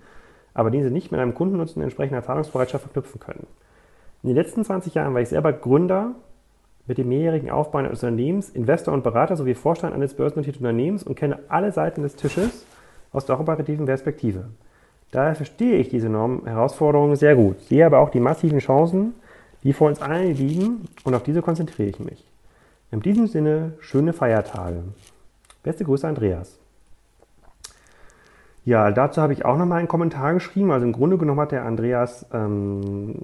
aber 0.53 0.71
diese 0.71 0.91
nicht 0.91 1.11
mit 1.11 1.19
einem 1.19 1.33
Kundennutzen 1.33 1.81
entsprechender 1.81 2.23
Zahlungsbereitschaft 2.23 2.83
verknüpfen 2.83 3.19
können. 3.19 3.47
In 4.23 4.29
den 4.29 4.37
letzten 4.37 4.63
20 4.63 4.93
Jahren 4.93 5.13
war 5.13 5.21
ich 5.21 5.29
selber 5.29 5.51
Gründer 5.51 6.15
mit 6.87 6.97
dem 6.97 7.09
mehrjährigen 7.09 7.49
Aufbau 7.49 7.79
eines 7.79 8.01
Unternehmens, 8.01 8.49
Investor 8.49 8.93
und 8.93 9.03
Berater 9.03 9.35
sowie 9.35 9.55
Vorstand 9.55 9.93
eines 9.93 10.13
börsennotierten 10.13 10.65
Unternehmens 10.65 11.03
und 11.03 11.15
kenne 11.15 11.39
alle 11.49 11.73
Seiten 11.73 12.01
des 12.01 12.15
Tisches 12.15 12.65
aus 13.11 13.25
der 13.25 13.39
operativen 13.39 13.85
Perspektive. 13.85 14.45
Daher 15.11 15.35
verstehe 15.35 15.77
ich 15.77 15.89
diese 15.89 16.07
enormen 16.07 16.45
Herausforderungen 16.45 17.15
sehr 17.15 17.35
gut, 17.35 17.61
sehe 17.61 17.85
aber 17.85 17.99
auch 17.99 18.09
die 18.09 18.19
massiven 18.19 18.59
Chancen, 18.59 19.13
die 19.63 19.73
vor 19.73 19.87
uns 19.87 20.01
allen 20.01 20.35
liegen 20.35 20.87
und 21.03 21.15
auf 21.15 21.23
diese 21.23 21.41
konzentriere 21.41 21.89
ich 21.89 21.99
mich. 21.99 22.23
In 22.91 23.01
diesem 23.01 23.27
Sinne, 23.27 23.73
schöne 23.79 24.13
Feiertage. 24.13 24.83
Beste 25.63 25.83
Grüße, 25.83 26.07
Andreas. 26.07 26.57
Ja, 28.63 28.91
dazu 28.91 29.21
habe 29.21 29.33
ich 29.33 29.45
auch 29.45 29.57
nochmal 29.57 29.79
einen 29.79 29.87
Kommentar 29.87 30.33
geschrieben. 30.33 30.71
Also 30.71 30.85
im 30.85 30.91
Grunde 30.91 31.17
genommen 31.17 31.39
hat 31.39 31.53
der 31.53 31.63
Andreas 31.63 32.25
ähm, 32.33 33.15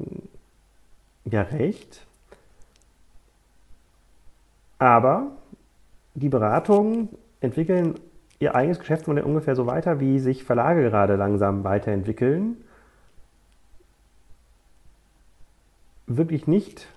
ja 1.25 1.41
recht. 1.41 2.05
Aber 4.79 5.31
die 6.13 6.29
Beratungen 6.29 7.09
entwickeln 7.41 7.95
ihr 8.43 8.55
eigenes 8.55 8.79
Geschäftsmodell 8.79 9.23
ungefähr 9.23 9.55
so 9.55 9.65
weiter, 9.65 9.99
wie 9.99 10.19
sich 10.19 10.43
Verlage 10.43 10.83
gerade 10.83 11.15
langsam 11.15 11.63
weiterentwickeln. 11.63 12.57
Wirklich 16.05 16.47
nicht 16.47 16.87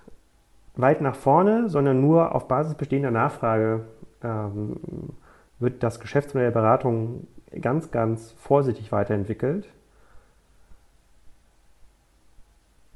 weit 0.75 1.01
nach 1.01 1.15
vorne, 1.15 1.69
sondern 1.69 2.01
nur 2.01 2.35
auf 2.35 2.47
Basis 2.47 2.75
bestehender 2.75 3.11
Nachfrage 3.11 3.85
ähm, 4.23 4.75
wird 5.59 5.81
das 5.81 5.99
Geschäftsmodell 5.99 6.51
der 6.51 6.59
Beratung 6.59 7.25
ganz, 7.61 7.91
ganz 7.91 8.33
vorsichtig 8.33 8.91
weiterentwickelt. 8.91 9.67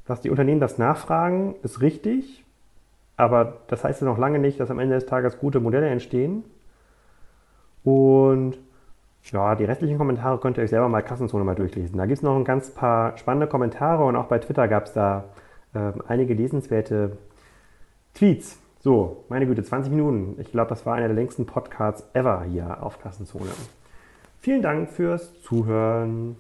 Dass 0.05 0.21
die 0.21 0.29
Unternehmen 0.29 0.59
das 0.59 0.77
nachfragen, 0.77 1.55
ist 1.63 1.81
richtig. 1.81 2.43
Aber 3.17 3.57
das 3.67 3.83
heißt 3.83 4.01
ja 4.01 4.07
noch 4.07 4.17
lange 4.17 4.39
nicht, 4.39 4.59
dass 4.59 4.71
am 4.71 4.79
Ende 4.79 4.95
des 4.95 5.05
Tages 5.05 5.39
gute 5.39 5.59
Modelle 5.59 5.87
entstehen. 5.87 6.43
Und 7.83 8.57
ja, 9.23 9.55
die 9.55 9.65
restlichen 9.65 9.97
Kommentare 9.97 10.39
könnt 10.39 10.57
ihr 10.57 10.63
euch 10.63 10.69
selber 10.69 10.89
mal 10.89 11.01
Kassenzone 11.01 11.43
mal 11.43 11.55
durchlesen. 11.55 11.97
Da 11.97 12.05
gibt 12.05 12.17
es 12.17 12.23
noch 12.23 12.35
ein 12.35 12.43
ganz 12.43 12.71
paar 12.71 13.17
spannende 13.17 13.47
Kommentare 13.47 14.03
und 14.05 14.15
auch 14.15 14.25
bei 14.25 14.39
Twitter 14.39 14.67
gab 14.67 14.85
es 14.85 14.93
da 14.93 15.25
äh, 15.73 15.91
einige 16.07 16.33
lesenswerte 16.33 17.17
Tweets. 18.13 18.57
So, 18.79 19.25
meine 19.29 19.45
Güte, 19.45 19.63
20 19.63 19.91
Minuten. 19.91 20.39
Ich 20.39 20.51
glaube, 20.51 20.69
das 20.69 20.85
war 20.85 20.95
einer 20.95 21.07
der 21.07 21.15
längsten 21.15 21.45
Podcasts 21.45 22.03
ever 22.13 22.43
hier 22.43 22.81
auf 22.81 22.99
Kassenzone. 22.99 23.51
Vielen 24.39 24.63
Dank 24.63 24.89
fürs 24.89 25.39
Zuhören. 25.43 26.35